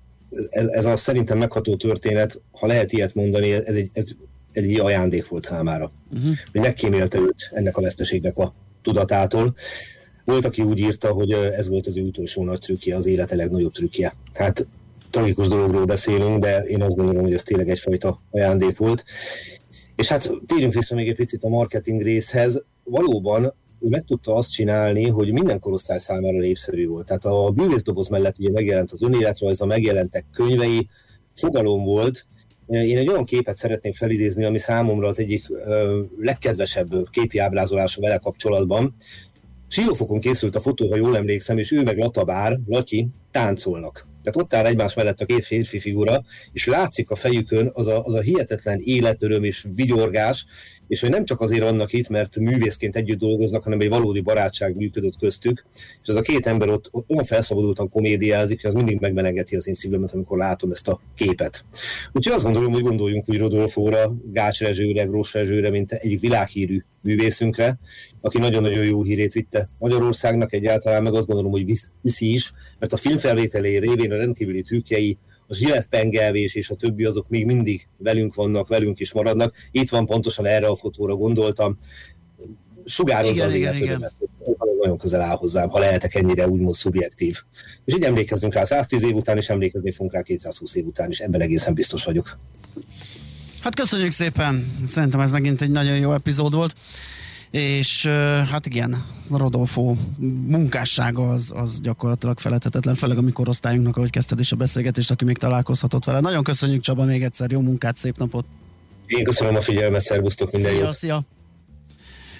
ez, 0.50 0.66
ez 0.66 0.84
a 0.84 0.96
szerintem 0.96 1.38
megható 1.38 1.76
történet, 1.76 2.40
ha 2.50 2.66
lehet 2.66 2.92
ilyet 2.92 3.14
mondani, 3.14 3.52
ez 3.52 3.74
egy, 3.74 3.90
ez 3.92 4.10
egy 4.52 4.78
ajándék 4.78 5.28
volt 5.28 5.42
számára. 5.42 5.92
Uh-huh. 6.12 6.36
Hogy 6.52 6.60
megkímélte 6.60 7.18
őt 7.18 7.50
ennek 7.52 7.76
a 7.76 7.80
veszteségnek 7.80 8.38
a 8.38 8.54
tudatától. 8.82 9.54
Volt, 10.24 10.44
aki 10.44 10.62
úgy 10.62 10.78
írta, 10.78 11.08
hogy 11.08 11.32
ez 11.32 11.68
volt 11.68 11.86
az 11.86 11.96
ő 11.96 12.02
utolsó 12.02 12.44
nagy 12.44 12.58
trükkje, 12.58 12.96
az 12.96 13.06
élete 13.06 13.34
legnagyobb 13.34 13.72
trükkje. 13.72 14.14
Tehát 14.32 14.66
tragikus 15.10 15.48
dologról 15.48 15.84
beszélünk, 15.84 16.38
de 16.38 16.62
én 16.62 16.82
azt 16.82 16.96
gondolom, 16.96 17.22
hogy 17.22 17.34
ez 17.34 17.42
tényleg 17.42 17.70
egyfajta 17.70 18.22
ajándék 18.30 18.76
volt. 18.76 19.04
És 19.96 20.08
hát 20.08 20.30
térjünk 20.46 20.74
vissza 20.74 20.94
még 20.94 21.08
egy 21.08 21.16
picit 21.16 21.44
a 21.44 21.48
marketing 21.48 22.02
részhez. 22.02 22.62
Valóban 22.84 23.54
ő 23.80 23.88
meg 23.88 24.04
tudta 24.04 24.34
azt 24.34 24.52
csinálni, 24.52 25.08
hogy 25.08 25.32
minden 25.32 25.58
korosztály 25.58 25.98
számára 25.98 26.38
népszerű 26.38 26.86
volt. 26.86 27.06
Tehát 27.06 27.24
a 27.24 27.50
bűvészdoboz 27.50 28.08
mellett 28.08 28.38
ugye 28.38 28.50
megjelent 28.50 28.92
az 28.92 29.02
önéletrajza, 29.02 29.66
megjelentek 29.66 30.24
könyvei, 30.32 30.88
fogalom 31.34 31.84
volt, 31.84 32.26
én 32.72 32.98
egy 32.98 33.08
olyan 33.08 33.24
képet 33.24 33.56
szeretnék 33.56 33.96
felidézni, 33.96 34.44
ami 34.44 34.58
számomra 34.58 35.08
az 35.08 35.18
egyik 35.18 35.46
legkedvesebb 36.18 36.88
képi 37.10 37.38
ábrázolása 37.38 38.00
vele 38.00 38.18
kapcsolatban. 38.18 38.94
Siófokon 39.68 40.20
készült 40.20 40.56
a 40.56 40.60
fotó, 40.60 40.88
ha 40.88 40.96
jól 40.96 41.16
emlékszem, 41.16 41.58
és 41.58 41.72
ő 41.72 41.82
meg 41.82 41.98
Latabár, 41.98 42.58
Latyi 42.66 43.08
táncolnak. 43.30 44.06
Tehát 44.22 44.40
ott 44.40 44.54
áll 44.54 44.66
egymás 44.66 44.94
mellett 44.94 45.20
a 45.20 45.24
két 45.24 45.44
férfi 45.44 45.78
figura, 45.78 46.22
és 46.52 46.66
látszik 46.66 47.10
a 47.10 47.14
fejükön 47.14 47.70
az 47.74 47.86
a, 47.86 48.04
az 48.04 48.14
a 48.14 48.20
hihetetlen 48.20 48.80
életöröm 48.84 49.44
és 49.44 49.66
vigyorgás, 49.74 50.46
és 50.88 51.00
hogy 51.00 51.10
nem 51.10 51.24
csak 51.24 51.40
azért 51.40 51.62
vannak 51.62 51.92
itt, 51.92 52.08
mert 52.08 52.36
művészként 52.36 52.96
együtt 52.96 53.18
dolgoznak, 53.18 53.62
hanem 53.62 53.80
egy 53.80 53.88
valódi 53.88 54.20
barátság 54.20 54.76
működött 54.76 55.18
köztük, 55.18 55.64
és 56.02 56.08
ez 56.08 56.14
a 56.14 56.20
két 56.20 56.46
ember 56.46 56.68
ott, 56.68 56.90
olyan 57.06 57.24
felszabadultan 57.24 57.88
komédiázik, 57.88 58.60
hogy 58.60 58.70
az 58.70 58.76
mindig 58.76 59.00
megmenegeti 59.00 59.56
az 59.56 59.68
én 59.68 59.74
szívemet, 59.74 60.12
amikor 60.12 60.38
látom 60.38 60.70
ezt 60.70 60.88
a 60.88 61.00
képet. 61.14 61.64
Úgyhogy 62.12 62.32
azt 62.34 62.44
gondolom, 62.44 62.72
hogy 62.72 62.82
gondoljunk 62.82 63.28
úgy 63.28 63.38
Rodolfóra, 63.38 64.14
Gács 64.32 64.60
Rezsőre, 64.60 65.04
Gross 65.04 65.32
Rezsőre, 65.32 65.70
mint 65.70 65.92
egyik 65.92 66.20
világhírű 66.20 66.82
művészünkre, 67.02 67.78
aki 68.20 68.38
nagyon-nagyon 68.38 68.84
jó 68.84 69.02
hírét 69.02 69.32
vitte 69.32 69.68
Magyarországnak 69.78 70.52
egyáltalán, 70.52 71.02
meg 71.02 71.14
azt 71.14 71.26
gondolom, 71.26 71.50
hogy 71.52 71.80
viszi 72.00 72.32
is, 72.32 72.52
mert 72.78 72.92
a 72.92 72.96
filmfelvételé 72.96 73.76
révén 73.76 74.12
a 74.12 74.16
rendkívüli 74.16 74.62
trükkjei, 74.62 75.18
a 75.46 75.54
zsiletpengelvés 75.54 76.54
és 76.54 76.70
a 76.70 76.74
többi 76.74 77.04
azok 77.04 77.28
még 77.28 77.46
mindig 77.46 77.88
velünk 77.96 78.34
vannak, 78.34 78.68
velünk 78.68 79.00
is 79.00 79.12
maradnak. 79.12 79.54
Itt 79.70 79.90
van 79.90 80.06
pontosan 80.06 80.46
erre 80.46 80.66
a 80.66 80.76
fotóra 80.76 81.14
gondoltam. 81.14 81.78
Sugározza 82.84 83.32
igen, 83.32 83.46
az 83.46 83.54
igen, 83.54 83.74
életörömet. 83.74 84.12
Nagyon 84.80 84.98
közel 84.98 85.20
áll 85.20 85.36
hozzám, 85.36 85.68
ha 85.68 85.78
lehetek 85.78 86.14
ennyire 86.14 86.48
úgymond 86.48 86.74
szubjektív. 86.74 87.38
És 87.84 87.94
így 87.94 88.04
emlékezzünk 88.04 88.54
rá 88.54 88.64
110 88.64 89.02
év 89.02 89.14
után, 89.14 89.36
és 89.36 89.48
emlékezni 89.48 89.92
fogunk 89.92 90.12
rá 90.12 90.22
220 90.22 90.74
év 90.74 90.86
után 90.86 91.10
is. 91.10 91.20
Ebben 91.20 91.40
egészen 91.40 91.74
biztos 91.74 92.04
vagyok. 92.04 92.38
Hát 93.60 93.74
köszönjük 93.74 94.10
szépen, 94.10 94.78
szerintem 94.86 95.20
ez 95.20 95.30
megint 95.30 95.60
egy 95.60 95.70
nagyon 95.70 95.96
jó 95.96 96.12
epizód 96.12 96.54
volt 96.54 96.74
és 97.52 98.06
hát 98.50 98.66
igen, 98.66 99.04
Rodolfo 99.30 99.94
munkássága 100.46 101.28
az, 101.28 101.52
az 101.54 101.80
gyakorlatilag 101.80 102.38
felelhetetlen, 102.38 102.94
főleg 102.94 103.18
a 103.18 103.20
mi 103.20 103.32
korosztályunknak, 103.32 103.96
ahogy 103.96 104.10
kezdted 104.10 104.38
is 104.38 104.52
a 104.52 104.56
beszélgetést, 104.56 105.10
aki 105.10 105.24
még 105.24 105.38
találkozhatott 105.38 106.04
vele. 106.04 106.20
Nagyon 106.20 106.44
köszönjük 106.44 106.82
Csaba 106.82 107.04
még 107.04 107.22
egyszer, 107.22 107.50
jó 107.50 107.60
munkát, 107.60 107.96
szép 107.96 108.18
napot! 108.18 108.44
Én 109.06 109.24
köszönöm 109.24 109.54
a 109.54 109.60
figyelmet, 109.60 110.02
szervusztok, 110.02 110.52
minden 110.52 110.72
szia, 110.72 110.84
jót! 110.84 110.94
Szia, 110.94 111.24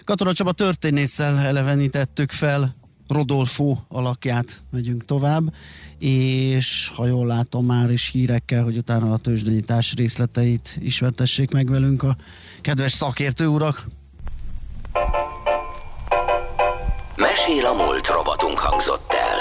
Katona 0.04 0.32
Csaba 0.32 0.52
történésszel 0.52 1.38
elevenítettük 1.38 2.30
fel 2.30 2.76
Rodolfo 3.08 3.76
alakját, 3.88 4.62
megyünk 4.70 5.04
tovább, 5.04 5.54
és 5.98 6.90
ha 6.94 7.06
jól 7.06 7.26
látom 7.26 7.66
már 7.66 7.90
is 7.90 8.08
hírekkel, 8.08 8.62
hogy 8.62 8.76
utána 8.76 9.12
a 9.12 9.16
tőzsdenyítás 9.16 9.94
részleteit 9.94 10.78
ismertessék 10.80 11.50
meg 11.50 11.70
velünk 11.70 12.02
a 12.02 12.16
kedves 12.60 12.92
szakértő 12.92 13.46
urak. 13.46 13.86
Mesél 17.46 17.66
a 17.66 17.72
múlt 17.72 18.06
robotunk 18.06 18.58
hangzott 18.58 19.12
el. 19.12 19.38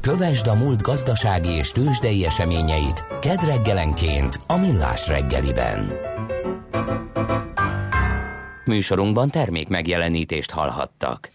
Kövesd 0.00 0.46
a 0.46 0.54
múlt 0.54 0.82
gazdasági 0.82 1.50
és 1.50 1.70
tőzsdei 1.70 2.24
eseményeit 2.24 3.04
kedd 3.20 3.44
reggelenként 3.44 4.40
a 4.46 4.56
Millás 4.56 5.08
reggeliben. 5.08 5.92
Műsorunkban 8.64 9.30
termék 9.30 9.68
megjelenítést 9.68 10.50
hallhattak. 10.50 11.30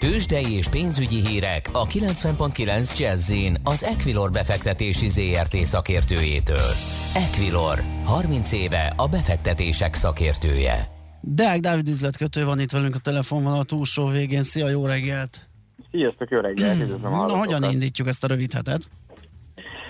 Tőzsdei 0.00 0.56
és 0.56 0.68
pénzügyi 0.68 1.26
hírek 1.26 1.68
a 1.72 1.86
90.9 1.86 2.98
jazz 2.98 3.32
az 3.62 3.84
Equilor 3.84 4.30
befektetési 4.30 5.08
ZRT 5.08 5.56
szakértőjétől. 5.56 6.70
Equilor, 7.14 7.82
30 8.04 8.52
éve 8.52 8.92
a 8.96 9.08
befektetések 9.08 9.94
szakértője. 9.94 10.88
Deák 11.20 11.60
Dávid 11.60 11.88
üzletkötő 11.88 12.44
van 12.44 12.60
itt 12.60 12.70
velünk 12.70 12.94
a 12.94 12.98
telefonban 12.98 13.58
a 13.58 13.64
túlsó 13.64 14.06
végén. 14.06 14.42
Szia, 14.42 14.68
jó 14.68 14.86
reggelt! 14.86 15.48
Sziasztok, 15.90 16.30
jó 16.30 16.40
reggelt! 16.40 16.80
Üdvözlöm 16.80 17.10
Na, 17.10 17.36
hogyan 17.38 17.62
indítjuk 17.62 18.08
ezt 18.08 18.24
a 18.24 18.26
rövid 18.26 18.52
hetet? 18.52 18.82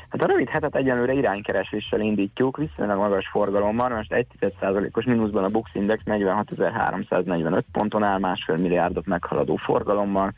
Hát 0.08 0.22
a 0.22 0.26
rövid 0.26 0.48
hetet 0.48 0.76
egyenlőre 0.76 1.12
iránykereséssel 1.12 2.00
indítjuk, 2.00 2.56
viszonylag 2.56 2.98
magas 2.98 3.28
forgalommal, 3.28 3.88
most 3.88 4.14
1,1%-os 4.14 5.04
mínuszban 5.04 5.44
a 5.44 5.48
Bux 5.48 5.70
Index 5.74 6.02
46.345 6.06 7.62
ponton 7.72 8.02
áll, 8.02 8.18
másfél 8.18 8.56
milliárdot 8.56 9.06
meghaladó 9.06 9.56
forgalommal. 9.56 10.34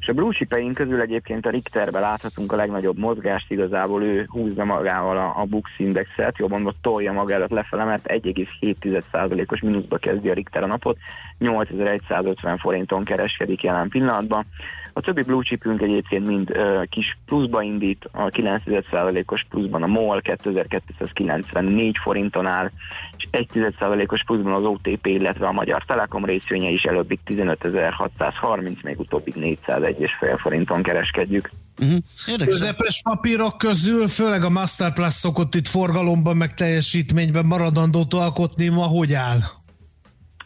És 0.00 0.06
a 0.08 0.12
blue 0.12 0.32
chipeink 0.32 0.74
közül 0.74 1.00
egyébként 1.00 1.46
a 1.46 1.50
Richterben 1.50 2.00
láthatunk 2.00 2.52
a 2.52 2.56
legnagyobb 2.56 2.98
mozgást, 2.98 3.50
igazából 3.50 4.02
ő 4.02 4.26
húzza 4.28 4.64
magával 4.64 5.16
a, 5.16 5.40
a 5.40 5.44
Bux 5.44 5.70
Indexet, 5.76 6.38
jobban 6.38 6.60
mondva 6.60 6.78
tolja 6.82 7.24
előtt 7.28 7.50
lefele, 7.50 7.84
mert 7.84 8.06
1,7%-os 8.08 9.60
mínuszba 9.60 9.98
kezdi 9.98 10.30
a 10.30 10.34
Richter 10.34 10.62
a 10.62 10.66
napot, 10.66 10.98
8150 11.38 12.58
forinton 12.58 13.04
kereskedik 13.04 13.62
jelen 13.62 13.88
pillanatban. 13.88 14.46
A 14.92 15.00
többi 15.00 15.22
blue 15.22 15.42
chipünk 15.42 15.82
egyébként 15.82 16.26
mind 16.26 16.52
kis 16.88 17.18
pluszba 17.26 17.62
indít, 17.62 18.08
a 18.12 18.24
9%-os 18.24 19.46
pluszban 19.48 19.82
a 19.82 19.86
MOL 19.86 20.20
2294 20.20 21.96
forinton 22.02 22.46
áll, 22.46 22.70
és 23.16 23.28
1%-os 23.32 24.24
pluszban 24.24 24.52
az 24.52 24.64
OTP, 24.64 25.06
illetve 25.06 25.46
a 25.46 25.52
Magyar 25.52 25.84
Telekom 25.84 26.24
részvénye 26.24 26.68
is 26.68 26.82
előbbig 26.82 27.18
15630, 27.24 28.82
még 28.82 28.98
utóbbig 29.00 29.34
401,5 29.36 30.38
forinton 30.40 30.82
kereskedjük. 30.82 31.50
Uh-huh. 31.78 32.46
Közepes 32.46 33.00
papírok 33.04 33.58
közül, 33.58 34.08
főleg 34.08 34.44
a 34.44 34.50
Master 34.50 34.92
Plus 34.92 35.12
szokott 35.12 35.54
itt 35.54 35.68
forgalomban, 35.68 36.36
meg 36.36 36.54
teljesítményben 36.54 37.46
maradandót 37.46 38.14
alkotni, 38.14 38.68
ma 38.68 38.84
hogy 38.84 39.12
áll? 39.12 39.38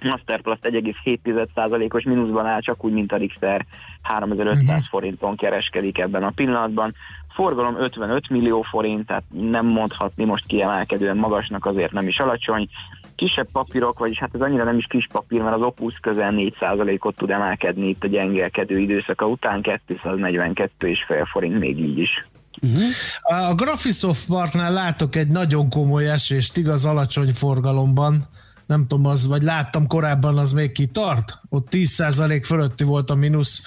Masterplast 0.02 0.60
1,7%-os 0.62 2.04
mínuszban 2.04 2.46
áll, 2.46 2.60
csak 2.60 2.84
úgy, 2.84 2.92
mint 2.92 3.12
a 3.12 3.16
Richter 3.16 3.66
3500 4.02 4.68
uh-huh. 4.68 4.84
forinton 4.84 5.36
kereskedik 5.36 5.98
ebben 5.98 6.22
a 6.22 6.30
pillanatban. 6.30 6.94
Forgalom 7.34 7.76
55 7.78 8.30
millió 8.30 8.62
forint, 8.62 9.06
tehát 9.06 9.24
nem 9.30 9.66
mondhatni 9.66 10.24
most 10.24 10.46
kiemelkedően 10.46 11.16
magasnak, 11.16 11.66
azért 11.66 11.92
nem 11.92 12.08
is 12.08 12.18
alacsony. 12.18 12.68
Kisebb 13.14 13.48
papírok, 13.52 13.98
vagyis 13.98 14.18
hát 14.18 14.34
ez 14.34 14.40
annyira 14.40 14.64
nem 14.64 14.78
is 14.78 14.86
kis 14.86 15.08
papír, 15.12 15.42
mert 15.42 15.54
az 15.56 15.62
Opus 15.62 15.98
közel 16.00 16.32
4%-ot 16.36 17.16
tud 17.16 17.30
emelkedni 17.30 17.88
itt 17.88 18.04
a 18.04 18.08
gyengélkedő 18.08 18.78
időszaka 18.78 19.26
után, 19.26 19.60
242,5 19.62 21.26
forint 21.32 21.58
még 21.58 21.78
így 21.78 21.98
is. 21.98 22.26
Uh-huh. 22.62 23.48
A 23.48 23.54
Graphisoft 23.54 24.26
Parknál 24.26 24.72
látok 24.72 25.16
egy 25.16 25.28
nagyon 25.28 25.70
komoly 25.70 26.10
esést, 26.10 26.56
igaz 26.56 26.84
alacsony 26.84 27.32
forgalomban 27.32 28.28
nem 28.66 28.86
tudom, 28.86 29.06
az, 29.06 29.28
vagy 29.28 29.42
láttam 29.42 29.86
korábban, 29.86 30.38
az 30.38 30.52
még 30.52 30.72
kitart? 30.72 31.40
Ott 31.48 31.68
10% 31.70 32.42
fölötti 32.44 32.84
volt 32.84 33.10
a 33.10 33.14
mínusz 33.14 33.62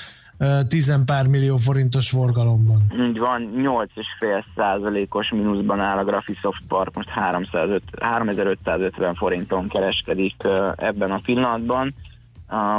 10 0.68 0.96
pár 1.06 1.28
millió 1.28 1.58
forintos 1.58 2.10
forgalomban. 2.10 2.82
Így 3.08 3.20
van, 3.20 3.52
8,5 3.56 4.44
százalékos 4.56 5.30
mínuszban 5.30 5.80
áll 5.80 5.98
a 5.98 6.04
Graphisoft 6.04 6.62
Park, 6.68 6.96
most 6.96 7.10
305, 7.10 7.82
3550 8.02 9.16
forinton 9.16 9.68
kereskedik 9.68 10.36
ebben 10.76 11.12
a 11.12 11.20
pillanatban. 11.24 11.94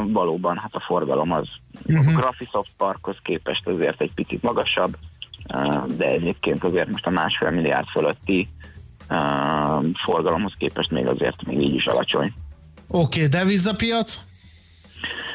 Valóban, 0.07 0.57
hát 0.57 0.75
a 0.75 0.81
forgalom 0.81 1.33
az 1.33 1.49
uh-huh. 1.87 2.17
a 2.17 2.21
Graphisoft 2.21 2.71
Parkhoz 2.77 3.17
képest 3.23 3.67
azért 3.67 4.01
egy 4.01 4.15
picit 4.15 4.43
magasabb, 4.43 4.97
de 5.97 6.07
egyébként 6.07 6.65
azért 6.65 6.89
most 6.89 7.07
a 7.07 7.11
másfél 7.11 7.51
milliárd 7.51 7.87
fölötti 7.87 8.49
forgalomhoz 10.05 10.55
képest 10.59 10.91
még 10.91 11.07
azért 11.07 11.47
még 11.47 11.61
így 11.61 11.75
is 11.75 11.87
alacsony. 11.87 12.33
Oké, 12.89 13.27
okay, 13.27 13.27
devizapiac? 13.27 14.27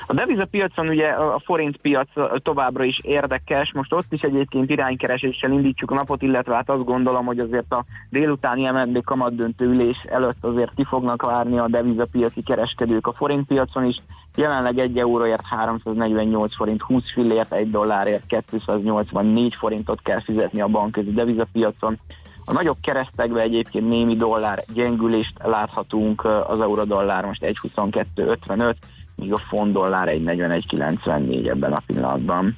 A 0.07 0.13
devizapiacon 0.13 0.87
ugye 0.87 1.07
a 1.07 1.41
forint 1.45 1.77
piac 1.77 2.09
továbbra 2.41 2.83
is 2.83 2.99
érdekes, 3.01 3.71
most 3.73 3.93
ott 3.93 4.13
is 4.13 4.21
egyébként 4.21 4.69
iránykereséssel 4.69 5.51
indítjuk 5.51 5.91
a 5.91 5.95
napot, 5.95 6.21
illetve 6.21 6.55
hát 6.55 6.69
azt 6.69 6.83
gondolom, 6.83 7.25
hogy 7.25 7.39
azért 7.39 7.73
a 7.73 7.85
délutáni 8.09 8.69
MNB 8.69 9.03
kamat 9.03 9.35
döntőülés 9.35 9.97
előtt 10.09 10.43
azért 10.43 10.73
ki 10.75 10.83
fognak 10.83 11.21
várni 11.21 11.57
a 11.57 11.67
devizapiaci 11.67 12.41
kereskedők 12.41 13.07
a 13.07 13.13
forint 13.13 13.47
piacon 13.47 13.85
is. 13.85 14.01
Jelenleg 14.35 14.77
1 14.77 14.97
euróért 14.97 15.45
348 15.45 16.55
forint 16.55 16.81
20 16.81 17.11
fillért, 17.13 17.53
1 17.53 17.71
dollárért 17.71 18.43
284 18.45 19.55
forintot 19.55 20.01
kell 20.01 20.21
fizetni 20.21 20.61
a 20.61 20.67
bankközi 20.67 21.11
devizapiacon. 21.11 21.99
A 22.45 22.53
nagyobb 22.53 22.77
keresztekben 22.81 23.41
egyébként 23.41 23.87
némi 23.87 24.15
dollár 24.15 24.63
gyengülést 24.73 25.33
láthatunk, 25.43 26.25
az 26.25 26.61
euró-dollár 26.61 27.25
most 27.25 27.41
1.22.55, 27.41 28.75
míg 29.15 29.33
a 29.33 29.37
font 29.49 29.73
dollár 29.73 30.07
1.41.94 30.07 31.49
ebben 31.49 31.73
a 31.73 31.81
pillanatban. 31.85 32.55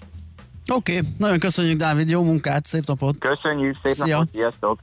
Oké, 0.73 0.97
okay, 0.97 1.09
nagyon 1.17 1.39
köszönjük 1.39 1.77
Dávid, 1.77 2.09
jó 2.09 2.23
munkát, 2.23 2.65
szép 2.65 2.85
napot! 2.85 3.17
Köszönjük, 3.17 3.77
szép 3.83 3.93
Szia. 3.93 4.17
napot, 4.17 4.31
sziasztok! 4.31 4.79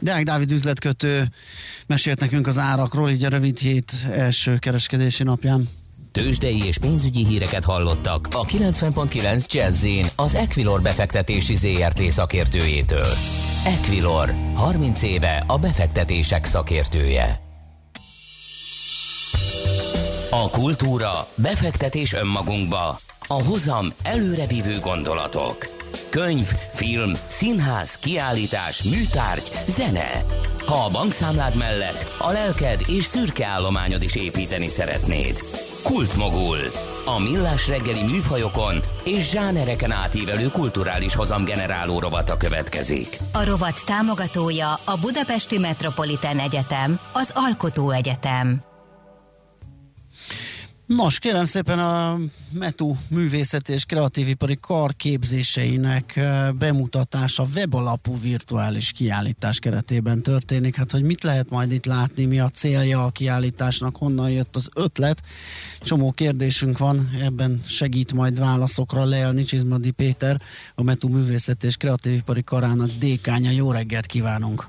Deák 0.00 0.22
Dávid 0.24 0.50
üzletkötő 0.50 1.22
mesélt 1.86 2.20
nekünk 2.20 2.46
az 2.46 2.58
árakról, 2.58 3.10
így 3.10 3.24
a 3.24 3.28
rövid 3.28 3.58
hét 3.58 3.92
első 4.10 4.56
kereskedési 4.58 5.22
napján. 5.22 5.68
Tőzsdei 6.12 6.66
és 6.66 6.78
pénzügyi 6.78 7.24
híreket 7.24 7.64
hallottak 7.64 8.28
a 8.30 8.44
90.9 8.44 9.52
jazz 9.52 9.86
az 10.16 10.34
Equilor 10.34 10.82
befektetési 10.82 11.54
ZRT 11.54 12.00
szakértőjétől. 12.00 13.06
Equilor, 13.68 14.34
30 14.54 15.02
éve 15.02 15.44
a 15.46 15.58
befektetések 15.58 16.44
szakértője. 16.44 17.40
A 20.30 20.50
kultúra, 20.50 21.28
befektetés 21.34 22.12
önmagunkba, 22.12 22.98
a 23.26 23.42
hozam 23.42 23.86
előrevívő 24.02 24.78
gondolatok. 24.80 25.66
Könyv, 26.08 26.46
film, 26.72 27.12
színház, 27.26 27.94
kiállítás, 27.94 28.82
műtárgy, 28.82 29.50
zene. 29.66 30.24
Ha 30.66 30.84
a 30.84 30.90
bankszámlád 30.90 31.56
mellett 31.56 32.06
a 32.18 32.30
lelked 32.30 32.80
és 32.86 33.04
szürke 33.04 33.46
állományod 33.46 34.02
is 34.02 34.14
építeni 34.14 34.68
szeretnéd. 34.68 35.38
Kultmogul. 35.84 36.87
A 37.16 37.18
millás 37.18 37.68
reggeli 37.68 38.02
műfajokon 38.02 38.80
és 39.04 39.30
zsánereken 39.30 39.90
átívelő 39.90 40.48
kulturális 40.48 41.14
hozamgeneráló 41.14 41.98
rovata 41.98 42.36
következik. 42.36 43.18
A 43.32 43.44
rovat 43.44 43.84
támogatója 43.86 44.72
a 44.72 44.98
Budapesti 45.00 45.58
Metropolitán 45.58 46.38
Egyetem, 46.38 46.98
az 47.12 47.30
Alkotó 47.34 47.90
Egyetem. 47.90 48.67
Nos, 50.96 51.18
kérem 51.18 51.44
szépen 51.44 51.78
a 51.78 52.18
METU 52.50 52.94
művészeti 53.10 53.72
és 53.72 53.84
kreatívipari 53.84 54.58
karképzéseinek 54.60 56.20
bemutatása 56.58 57.44
webalapú 57.54 58.20
virtuális 58.20 58.92
kiállítás 58.92 59.58
keretében 59.58 60.22
történik. 60.22 60.76
Hát, 60.76 60.90
hogy 60.90 61.02
mit 61.02 61.22
lehet 61.22 61.50
majd 61.50 61.72
itt 61.72 61.84
látni, 61.84 62.24
mi 62.24 62.40
a 62.40 62.48
célja 62.48 63.04
a 63.04 63.10
kiállításnak, 63.10 63.96
honnan 63.96 64.30
jött 64.30 64.56
az 64.56 64.68
ötlet. 64.74 65.22
Csomó 65.80 66.12
kérdésünk 66.12 66.78
van, 66.78 67.10
ebben 67.22 67.60
segít 67.64 68.12
majd 68.12 68.38
válaszokra 68.38 69.04
Lea 69.04 69.32
Nicsizmadi 69.32 69.90
Péter, 69.90 70.40
a 70.74 70.82
METU 70.82 71.08
művészeti 71.08 71.66
és 71.66 71.76
kreatívipari 71.76 72.44
karának 72.44 72.90
dékánya. 73.00 73.50
Jó 73.50 73.72
reggelt 73.72 74.06
kívánunk! 74.06 74.66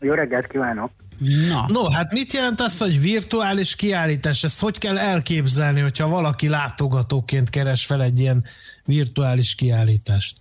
Jó 0.00 0.12
reggelt 0.12 0.46
kívánok! 0.46 0.90
Na. 1.18 1.64
No, 1.68 1.90
hát 1.90 2.12
mit 2.12 2.32
jelent 2.32 2.60
az, 2.60 2.78
hogy 2.78 3.00
virtuális 3.00 3.76
kiállítás? 3.76 4.44
Ezt 4.44 4.60
hogy 4.60 4.78
kell 4.78 4.98
elképzelni, 4.98 5.80
hogyha 5.80 6.08
valaki 6.08 6.48
látogatóként 6.48 7.50
keres 7.50 7.86
fel 7.86 8.02
egy 8.02 8.20
ilyen 8.20 8.44
virtuális 8.84 9.54
kiállítást? 9.54 10.36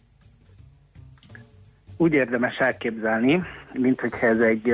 Úgy 1.97 2.13
érdemes 2.13 2.57
elképzelni, 2.57 3.43
mint 3.73 3.99
hogyha 3.99 4.27
ez 4.27 4.39
egy, 4.39 4.69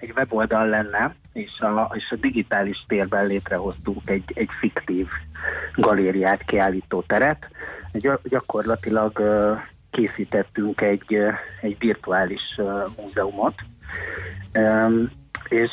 egy 0.00 0.12
weboldal 0.16 0.68
lenne, 0.68 1.14
és 1.32 1.60
a, 1.60 1.92
és 1.94 2.10
a 2.10 2.16
digitális 2.16 2.84
térben 2.88 3.26
létrehoztunk 3.26 4.10
egy, 4.10 4.24
egy 4.34 4.48
fiktív 4.60 5.06
galériát, 5.74 6.44
kiállító 6.44 7.02
teret. 7.02 7.48
Gyakorlatilag 8.22 9.20
készítettünk 9.90 10.80
egy, 10.80 11.16
egy 11.60 11.76
virtuális 11.78 12.60
múzeumot, 12.96 13.54
és 15.50 15.70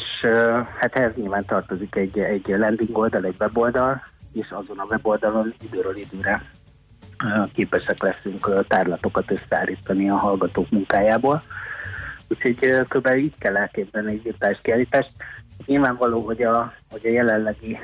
hát 0.79 0.95
ehhez 0.95 1.11
nyilván 1.15 1.45
tartozik 1.45 1.95
egy, 1.95 2.19
egy 2.19 2.47
landing 2.47 2.97
oldal, 2.97 3.25
egy 3.25 3.35
weboldal, 3.39 4.01
és 4.33 4.49
azon 4.49 4.77
a 4.77 4.85
weboldalon 4.89 5.53
időről 5.61 5.97
időre 5.97 6.41
képesek 7.53 8.01
leszünk 8.01 8.65
tárlatokat 8.67 9.31
összeállítani 9.31 10.09
a 10.09 10.15
hallgatók 10.15 10.69
munkájából. 10.69 11.43
Úgyhogy 12.27 12.85
kb. 12.87 13.15
így 13.15 13.37
kell 13.37 13.57
elképzelni 13.57 14.11
egy 14.11 14.23
virtuális 14.23 14.59
kiállítást. 14.61 15.11
Nyilvánvaló, 15.65 16.21
hogy 16.21 16.43
a, 16.43 16.73
hogy 16.89 17.01
a 17.03 17.09
jelenlegi, 17.09 17.77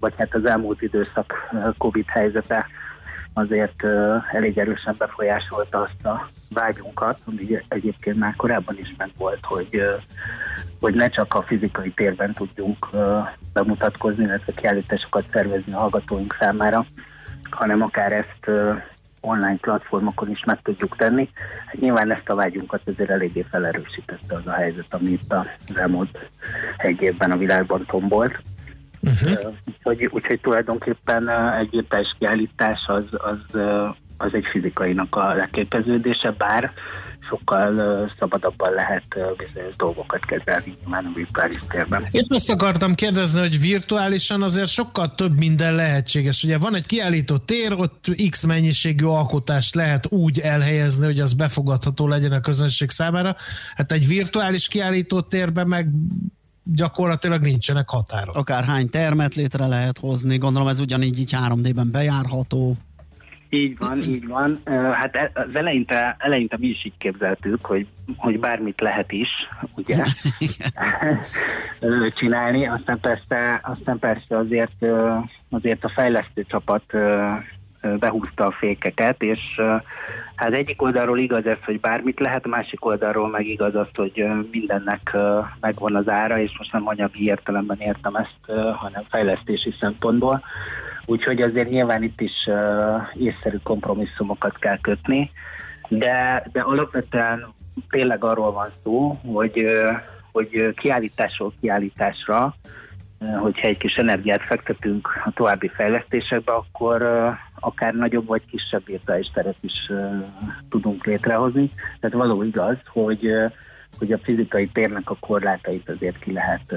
vagy 0.00 0.14
hát 0.16 0.34
az 0.34 0.44
elmúlt 0.44 0.82
időszak 0.82 1.34
Covid 1.78 2.06
helyzete 2.06 2.66
azért 3.40 3.84
elég 4.32 4.58
erősen 4.58 4.94
befolyásolta 4.98 5.80
azt 5.80 6.06
a 6.06 6.30
vágyunkat, 6.48 7.18
ami 7.24 7.58
egyébként 7.68 8.16
már 8.16 8.36
korábban 8.36 8.78
is 8.78 8.94
meg 8.96 9.10
volt, 9.16 9.38
hogy, 9.42 9.82
hogy 10.80 10.94
ne 10.94 11.08
csak 11.08 11.34
a 11.34 11.42
fizikai 11.42 11.90
térben 11.90 12.32
tudjunk 12.32 12.86
bemutatkozni, 13.52 14.24
illetve 14.24 14.52
kiállításokat 14.52 15.24
szervezni 15.32 15.72
a 15.72 15.78
hallgatóink 15.78 16.36
számára, 16.40 16.86
hanem 17.50 17.82
akár 17.82 18.12
ezt 18.12 18.50
online 19.20 19.56
platformokon 19.60 20.30
is 20.30 20.44
meg 20.44 20.62
tudjuk 20.62 20.96
tenni. 20.96 21.28
Hát 21.66 21.80
nyilván 21.80 22.12
ezt 22.12 22.28
a 22.28 22.34
vágyunkat 22.34 22.80
azért 22.84 23.10
eléggé 23.10 23.46
felerősítette 23.50 24.34
az 24.34 24.46
a 24.46 24.52
helyzet, 24.52 24.86
ami 24.88 25.08
itt 25.08 25.32
az 25.32 25.76
elmúlt 25.76 26.18
egy 26.76 27.02
évben 27.02 27.30
a 27.30 27.36
világban 27.36 27.84
tombolt. 27.86 28.42
Uh-huh. 29.00 29.54
Úgyhogy, 29.66 30.08
úgyhogy 30.12 30.40
tulajdonképpen 30.40 31.28
egy 31.58 31.70
virtuális 31.70 32.14
kiállítás 32.18 32.80
az, 32.86 33.04
az, 33.10 33.60
az 34.16 34.34
egy 34.34 34.44
fizikainak 34.52 35.16
a 35.16 35.34
leképeződése, 35.34 36.30
bár 36.30 36.72
sokkal 37.28 38.10
szabadabban 38.18 38.72
lehet 38.72 39.04
bizonyos 39.36 39.76
dolgokat 39.76 40.24
kezelni 40.24 40.76
már 40.84 41.04
a 41.04 41.10
virtuális 41.14 41.58
térben. 41.68 42.06
Én 42.10 42.26
azt 42.28 42.50
akartam 42.50 42.94
kérdezni, 42.94 43.40
hogy 43.40 43.60
virtuálisan 43.60 44.42
azért 44.42 44.68
sokkal 44.68 45.14
több 45.14 45.38
minden 45.38 45.74
lehetséges. 45.74 46.42
Ugye 46.44 46.58
van 46.58 46.74
egy 46.74 46.86
kiállító 46.86 47.38
tér, 47.38 47.72
ott 47.72 48.04
x 48.30 48.44
mennyiségű 48.44 49.04
alkotást 49.04 49.74
lehet 49.74 50.06
úgy 50.10 50.40
elhelyezni, 50.40 51.04
hogy 51.04 51.20
az 51.20 51.32
befogadható 51.32 52.08
legyen 52.08 52.32
a 52.32 52.40
közönség 52.40 52.90
számára. 52.90 53.36
Hát 53.74 53.92
egy 53.92 54.06
virtuális 54.06 54.68
kiállító 54.68 55.20
térben 55.20 55.66
meg 55.66 55.88
gyakorlatilag 56.74 57.42
nincsenek 57.42 57.88
határok. 57.88 58.36
Akár 58.36 58.64
hány 58.64 58.88
termet 58.88 59.34
létre 59.34 59.66
lehet 59.66 59.98
hozni, 59.98 60.38
gondolom 60.38 60.68
ez 60.68 60.80
ugyanígy 60.80 61.18
így 61.18 61.34
3D-ben 61.36 61.90
bejárható. 61.90 62.76
Így 63.52 63.78
van, 63.78 64.02
így 64.02 64.26
van. 64.26 64.60
Hát 64.92 65.16
e, 65.16 65.30
az 65.34 65.50
eleinte, 65.52 66.16
eleinte 66.18 66.56
mi 66.58 66.66
is 66.66 66.84
így 66.84 66.96
képzeltük, 66.98 67.64
hogy, 67.64 67.86
hogy 68.16 68.38
bármit 68.38 68.80
lehet 68.80 69.12
is, 69.12 69.28
ugye, 69.74 69.96
csinálni. 72.18 72.66
Aztán 72.66 73.00
persze, 73.00 73.60
aztán 73.62 73.98
persze 73.98 74.36
azért, 74.36 74.84
azért 75.50 75.84
a 75.84 75.88
fejlesztő 75.88 76.44
csapat 76.48 76.82
behúzta 77.98 78.46
a 78.46 78.50
fékeket, 78.50 79.22
és 79.22 79.40
hát 80.34 80.52
egyik 80.52 80.82
oldalról 80.82 81.18
igaz 81.18 81.46
ez, 81.46 81.56
hogy 81.64 81.80
bármit 81.80 82.20
lehet, 82.20 82.46
másik 82.46 82.84
oldalról 82.84 83.28
meg 83.28 83.46
igaz 83.46 83.74
az, 83.74 83.86
hogy 83.94 84.24
mindennek 84.50 85.16
megvan 85.60 85.96
az 85.96 86.08
ára, 86.08 86.38
és 86.38 86.54
most 86.58 86.72
nem 86.72 86.88
anyagi 86.88 87.24
értelemben 87.24 87.78
értem 87.80 88.14
ezt, 88.14 88.60
hanem 88.76 89.02
fejlesztési 89.08 89.74
szempontból. 89.80 90.42
Úgyhogy 91.06 91.42
azért 91.42 91.70
nyilván 91.70 92.02
itt 92.02 92.20
is 92.20 92.48
észszerű 93.14 93.56
kompromisszumokat 93.62 94.58
kell 94.58 94.78
kötni, 94.80 95.30
de, 95.88 96.46
de 96.52 96.60
alapvetően 96.60 97.54
tényleg 97.88 98.24
arról 98.24 98.52
van 98.52 98.68
szó, 98.82 99.18
hogy, 99.32 99.64
hogy 100.32 100.74
kiállításról 100.74 101.52
kiállításra 101.60 102.54
hogyha 103.40 103.66
egy 103.66 103.76
kis 103.76 103.94
energiát 103.94 104.42
fektetünk 104.42 105.08
a 105.24 105.32
további 105.34 105.68
fejlesztésekbe, 105.68 106.52
akkor 106.52 107.02
akár 107.60 107.94
nagyobb 107.94 108.26
vagy 108.26 108.42
kisebb 108.50 108.86
virtuális 108.86 109.30
teret 109.34 109.56
is 109.60 109.90
tudunk 110.70 111.04
létrehozni. 111.04 111.70
Tehát 112.00 112.16
való 112.16 112.42
igaz, 112.42 112.76
hogy, 112.86 113.30
hogy 113.98 114.12
a 114.12 114.18
fizikai 114.18 114.68
térnek 114.68 115.10
a 115.10 115.16
korlátait 115.20 115.88
azért 115.88 116.18
ki 116.18 116.32
lehet, 116.32 116.74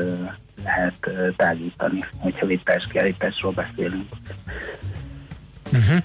lehet 0.64 1.10
tágítani, 1.36 2.06
hogyha 2.18 2.46
virtuális 2.46 2.88
kiállításról 2.88 3.52
beszélünk. 3.52 4.10
Uh-huh. 5.74 5.98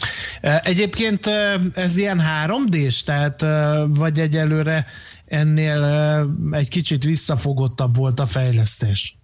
Egyébként 0.62 1.26
ez 1.74 1.96
ilyen 1.96 2.22
3D-s, 2.46 3.02
tehát 3.02 3.44
vagy 3.88 4.20
egyelőre 4.20 4.86
ennél 5.26 5.84
egy 6.50 6.68
kicsit 6.68 7.04
visszafogottabb 7.04 7.96
volt 7.96 8.20
a 8.20 8.26
fejlesztés? 8.26 9.17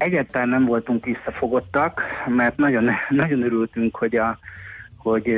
Egyáltalán 0.00 0.48
nem 0.48 0.64
voltunk 0.64 1.04
visszafogottak, 1.04 2.02
mert 2.26 2.56
nagyon, 2.56 2.90
nagyon 3.08 3.42
örültünk, 3.42 3.96
hogy, 3.96 4.16
a, 4.16 4.38
hogy, 4.96 5.34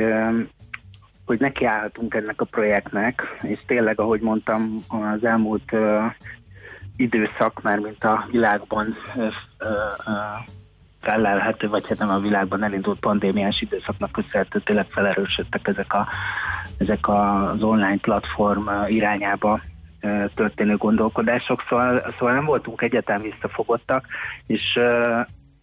hogy 1.25 1.39
nekiállhatunk 1.39 2.13
ennek 2.13 2.41
a 2.41 2.45
projektnek, 2.45 3.39
és 3.41 3.59
tényleg, 3.65 3.99
ahogy 3.99 4.21
mondtam, 4.21 4.83
az 4.87 5.23
elmúlt 5.25 5.71
időszak, 6.95 7.61
már 7.61 7.79
mint 7.79 8.03
a 8.03 8.27
világban 8.31 8.95
felelhető, 11.01 11.67
vagy 11.67 11.87
hát 11.87 11.97
nem 11.97 12.09
a 12.09 12.19
világban 12.19 12.63
elindult 12.63 12.99
pandémiás 12.99 13.61
időszaknak 13.61 14.11
köszönhető, 14.11 14.59
tényleg 14.59 14.85
felerősödtek 14.89 15.67
ezek, 15.67 15.93
a, 15.93 16.07
ezek 16.77 17.07
az 17.07 17.63
online 17.63 17.97
platform 17.97 18.69
irányába 18.87 19.61
történő 20.35 20.75
gondolkodások, 20.75 21.63
szóval, 21.69 22.13
szóval 22.19 22.33
nem 22.33 22.45
voltunk 22.45 22.81
egyetem 22.81 23.21
visszafogottak, 23.21 24.05
és 24.47 24.79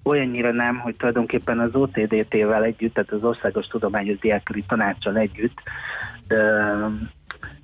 olyannyira 0.02 0.52
nem, 0.52 0.78
hogy 0.78 0.96
tulajdonképpen 0.96 1.58
az 1.58 1.74
OTDT-vel 1.74 2.64
együtt, 2.64 2.94
tehát 2.94 3.12
az 3.12 3.24
Országos 3.24 3.66
Tudományos 3.66 4.18
Diákköri 4.18 4.64
Tanácssal 4.68 5.16
együtt 5.16 5.58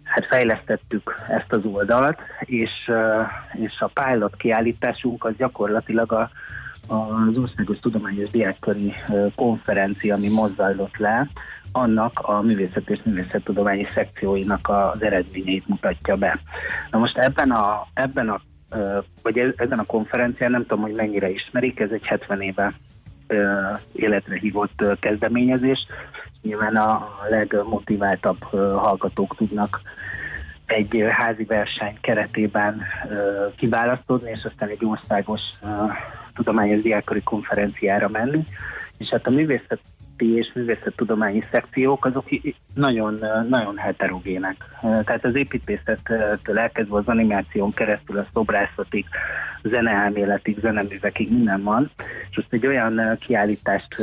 hát 0.02 0.26
fejlesztettük 0.26 1.14
ezt 1.28 1.52
az 1.52 1.64
oldalt, 1.64 2.18
és, 2.40 2.90
és 3.52 3.80
a 3.80 3.90
pilot 4.02 4.36
kiállításunk 4.36 5.24
az 5.24 5.36
gyakorlatilag 5.36 6.12
a, 6.12 6.30
az 6.86 7.38
Országos 7.38 7.78
Tudományos 7.78 8.30
Diákköri 8.30 8.92
Konferencia, 9.34 10.14
ami 10.14 10.28
mozzajlott 10.28 10.96
le, 10.96 11.28
annak 11.76 12.12
a 12.18 12.40
művészet 12.40 12.90
és 12.90 13.00
művészettudományi 13.04 13.86
szekcióinak 13.94 14.68
az 14.68 15.02
eredményeit 15.02 15.68
mutatja 15.68 16.16
be. 16.16 16.40
Na 16.90 16.98
most 16.98 17.18
ebben 17.18 17.50
a, 17.50 17.86
ebben 17.94 18.28
a 18.28 18.40
vagy 19.22 19.54
ezen 19.56 19.78
a 19.78 19.84
konferencián 19.84 20.50
nem 20.50 20.60
tudom, 20.60 20.82
hogy 20.82 20.94
mennyire 20.94 21.30
ismerik, 21.30 21.80
ez 21.80 21.90
egy 21.90 22.06
70 22.06 22.40
éve 22.40 22.74
életre 23.92 24.38
hívott 24.38 24.84
kezdeményezés. 25.00 25.86
Nyilván 26.42 26.76
a 26.76 27.08
legmotiváltabb 27.30 28.42
hallgatók 28.76 29.36
tudnak 29.36 29.80
egy 30.66 31.04
házi 31.10 31.44
verseny 31.44 31.98
keretében 32.00 32.82
kiválasztódni, 33.56 34.30
és 34.30 34.44
aztán 34.44 34.68
egy 34.68 34.84
országos 34.84 35.40
tudományos 36.34 36.82
diákori 36.82 37.22
konferenciára 37.22 38.08
menni. 38.08 38.46
És 38.98 39.08
hát 39.08 39.26
a 39.26 39.30
művészet 39.30 39.80
művészeti 40.16 40.48
és 40.48 40.52
művészettudományi 40.54 41.44
szekciók, 41.50 42.04
azok 42.04 42.24
nagyon, 42.74 43.24
nagyon 43.48 43.76
heterogének. 43.76 44.56
Tehát 44.80 45.24
az 45.24 45.34
építészettől 45.34 46.58
elkezdve 46.58 46.96
az 46.96 47.08
animáción 47.08 47.72
keresztül 47.72 48.18
a 48.18 48.26
szobrászatig, 48.32 49.04
zeneelméletig, 49.62 50.58
zeneművekig 50.60 51.30
minden 51.30 51.62
van, 51.62 51.90
és 52.30 52.36
most 52.36 52.52
egy 52.52 52.66
olyan 52.66 53.18
kiállítást 53.18 54.02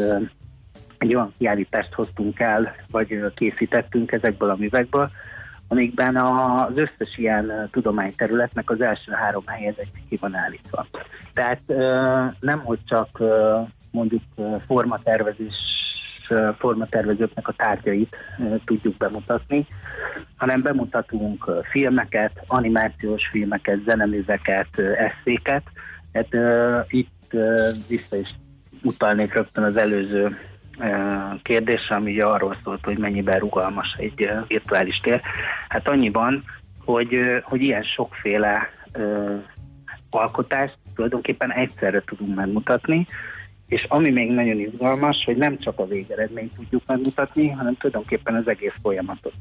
egy 0.98 1.16
olyan 1.16 1.34
kiállítást 1.38 1.94
hoztunk 1.94 2.40
el, 2.40 2.76
vagy 2.92 3.32
készítettünk 3.36 4.12
ezekből 4.12 4.50
a 4.50 4.56
művekből, 4.56 5.10
amikben 5.68 6.16
az 6.16 6.72
összes 6.76 7.18
ilyen 7.18 7.70
tudományterületnek 7.72 8.70
az 8.70 8.82
első 8.82 9.12
három 9.12 9.44
helyezettje 9.46 10.02
ki 10.10 10.16
van 10.16 10.36
állítva. 10.36 10.86
Tehát 11.34 11.62
nem, 12.40 12.60
hogy 12.60 12.80
csak 12.86 13.22
mondjuk 13.92 14.22
formatervezés 14.68 15.56
formatervezőknek 16.58 17.48
a 17.48 17.54
tárgyait 17.58 18.16
tudjuk 18.66 18.98
bemutatni, 18.98 19.68
hanem 20.38 20.62
bemutatunk 20.62 21.50
filmeket, 21.72 22.32
animációs 22.48 23.28
filmeket, 23.28 23.80
zeneműveket, 23.86 24.80
eszéket. 24.80 25.64
Hát 26.14 26.28
itt 26.88 27.36
vissza 27.88 28.16
is 28.16 28.30
utalnék 28.84 29.34
rögtön 29.34 29.64
az 29.64 29.76
előző 29.76 30.38
kérdésre, 31.42 31.96
ami 31.96 32.12
ugye 32.12 32.26
arról 32.26 32.58
szólt, 32.64 32.86
hogy 32.86 32.98
mennyiben 32.98 33.40
rugalmas 33.40 33.96
egy 33.98 34.32
virtuális 34.48 35.00
tér. 35.00 35.22
Hát 35.70 35.88
annyiban, 35.88 36.44
hogy, 36.86 37.20
hogy 37.44 37.62
ilyen 37.62 37.84
sokféle 37.84 38.70
alkotást 40.10 40.78
tulajdonképpen 40.96 41.52
egyszerre 41.52 42.02
tudunk 42.06 42.36
megmutatni, 42.36 43.08
és 43.68 43.86
ami 43.90 44.10
még 44.10 44.32
nagyon 44.32 44.60
izgalmas, 44.60 45.24
hogy 45.26 45.38
nem 45.38 45.58
csak 45.58 45.80
a 45.80 45.88
végeredményt 45.88 46.54
tudjuk 46.56 46.84
megmutatni, 46.86 47.50
hanem 47.50 47.78
tulajdonképpen 47.78 48.36
az 48.36 48.48
egész 48.48 48.74
folyamatot. 48.82 49.34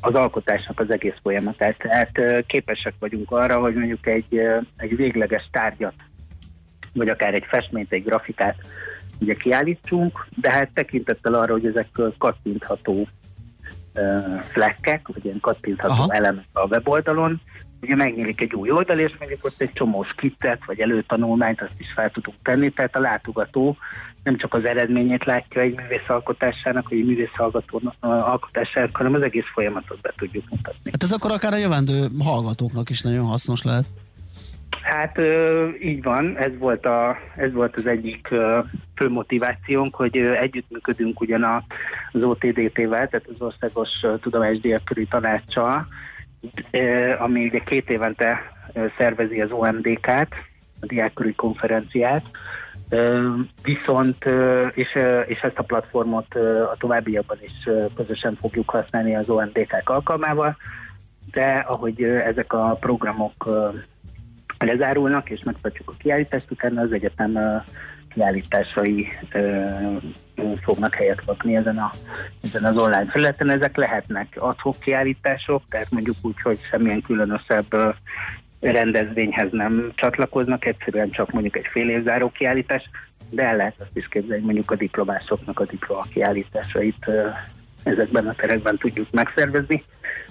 Az 0.00 0.14
alkotásnak 0.14 0.80
az 0.80 0.90
egész 0.90 1.16
folyamatát. 1.22 1.76
Tehát 1.78 2.44
képesek 2.46 2.94
vagyunk 2.98 3.30
arra, 3.30 3.60
hogy 3.60 3.74
mondjuk 3.74 4.06
egy, 4.06 4.40
egy 4.76 4.96
végleges 4.96 5.48
tárgyat, 5.50 5.94
vagy 6.92 7.08
akár 7.08 7.34
egy 7.34 7.46
festményt, 7.48 7.92
egy 7.92 8.04
grafikát 8.04 8.56
ugye 9.20 9.34
kiállítsunk, 9.34 10.26
de 10.40 10.50
hát 10.50 10.70
tekintettel 10.74 11.34
arra, 11.34 11.52
hogy 11.52 11.66
ezek 11.66 11.88
kattintható 12.18 13.08
flekkek, 14.42 15.08
vagy 15.08 15.24
ilyen 15.24 15.40
kattintható 15.40 15.92
Aha. 15.92 16.14
elemek 16.14 16.44
a 16.52 16.66
weboldalon, 16.66 17.40
ugye 17.82 17.94
megnyílik 17.94 18.40
egy 18.40 18.54
új 18.54 18.70
oldal, 18.70 18.98
és 18.98 19.12
mondjuk 19.18 19.44
ott 19.44 19.60
egy 19.60 19.72
csomó 19.72 20.04
skittet, 20.04 20.64
vagy 20.66 20.80
előtanulmányt, 20.80 21.60
azt 21.60 21.78
is 21.78 21.92
fel 21.94 22.10
tudunk 22.10 22.36
tenni, 22.42 22.70
tehát 22.70 22.96
a 22.96 23.00
látogató 23.00 23.76
nem 24.22 24.36
csak 24.36 24.54
az 24.54 24.64
eredményét 24.64 25.24
látja 25.24 25.60
egy 25.60 25.74
művész 25.74 26.08
alkotásának, 26.08 26.88
vagy 26.88 26.98
egy 26.98 27.06
művész 27.06 27.38
alkotásának, 28.00 28.96
hanem 28.96 29.14
az 29.14 29.22
egész 29.22 29.50
folyamatot 29.52 30.00
be 30.00 30.12
tudjuk 30.16 30.44
mutatni. 30.50 30.90
Hát 30.90 31.02
ez 31.02 31.12
akkor 31.12 31.30
akár 31.30 31.52
a 31.52 31.56
jövendő 31.56 32.06
hallgatóknak 32.18 32.90
is 32.90 33.00
nagyon 33.00 33.24
hasznos 33.24 33.62
lehet. 33.62 33.84
Hát 34.82 35.18
így 35.82 36.02
van, 36.02 36.38
ez 36.38 36.58
volt, 36.58 36.86
a, 36.86 37.16
ez 37.36 37.52
volt 37.52 37.76
az 37.76 37.86
egyik 37.86 38.28
fő 38.94 39.08
motivációnk, 39.08 39.94
hogy 39.94 40.16
együttműködünk 40.16 41.20
ugyan 41.20 41.64
az 42.12 42.22
OTDT-vel, 42.22 43.08
tehát 43.08 43.26
az 43.34 43.34
Országos 43.38 43.88
Tudományos 44.20 44.60
Diákkörű 44.60 45.04
Tanácssal, 45.04 45.86
ami 47.18 47.44
ugye 47.44 47.58
két 47.58 47.90
évente 47.90 48.40
szervezi 48.98 49.40
az 49.40 49.50
OMDK-t, 49.50 50.34
a 50.80 50.86
diákkörű 50.86 51.30
konferenciát, 51.30 52.24
Viszont, 53.62 54.24
és, 54.74 54.98
és 55.26 55.40
ezt 55.40 55.58
a 55.58 55.62
platformot 55.62 56.34
a 56.72 56.76
továbbiakban 56.78 57.38
is 57.40 57.68
közösen 57.94 58.34
fogjuk 58.40 58.70
használni 58.70 59.16
az 59.16 59.28
OMDK 59.28 59.82
alkalmával, 59.84 60.56
de 61.30 61.64
ahogy 61.68 62.02
ezek 62.02 62.52
a 62.52 62.76
programok 62.80 63.48
lezárulnak, 64.58 65.30
és 65.30 65.42
megtartjuk 65.42 65.90
a 65.90 65.94
kiállítást, 65.98 66.50
utána 66.50 66.80
az 66.80 66.92
egyetem 66.92 67.62
kiállításai 68.14 69.08
fognak 70.62 70.94
helyet 70.94 71.24
kapni 71.24 71.56
ezen, 71.56 71.78
a, 71.78 71.92
ezen 72.42 72.64
az 72.64 72.82
online 72.82 73.10
felületen. 73.10 73.50
Ezek 73.50 73.76
lehetnek 73.76 74.36
adhok 74.38 74.78
kiállítások, 74.80 75.62
tehát 75.68 75.90
mondjuk 75.90 76.16
úgy, 76.22 76.40
hogy 76.42 76.58
semmilyen 76.70 77.02
különösebb 77.02 77.96
rendezvényhez 78.60 79.48
nem 79.50 79.92
csatlakoznak, 79.94 80.64
egyszerűen 80.64 81.10
csak 81.10 81.32
mondjuk 81.32 81.56
egy 81.56 81.66
fél 81.72 81.88
évzáró 81.88 82.30
kiállítás, 82.30 82.82
de 83.30 83.42
el 83.42 83.56
lehet 83.56 83.74
azt 83.78 83.96
is 83.96 84.08
képzelni, 84.08 84.44
mondjuk 84.44 84.70
a 84.70 84.76
diplomásoknak 84.76 85.60
a 85.60 85.64
diploma 85.64 86.02
kiállításait 86.02 87.10
ezekben 87.82 88.28
a 88.28 88.34
terekben 88.34 88.76
tudjuk 88.76 89.10
megszervezni. 89.10 89.84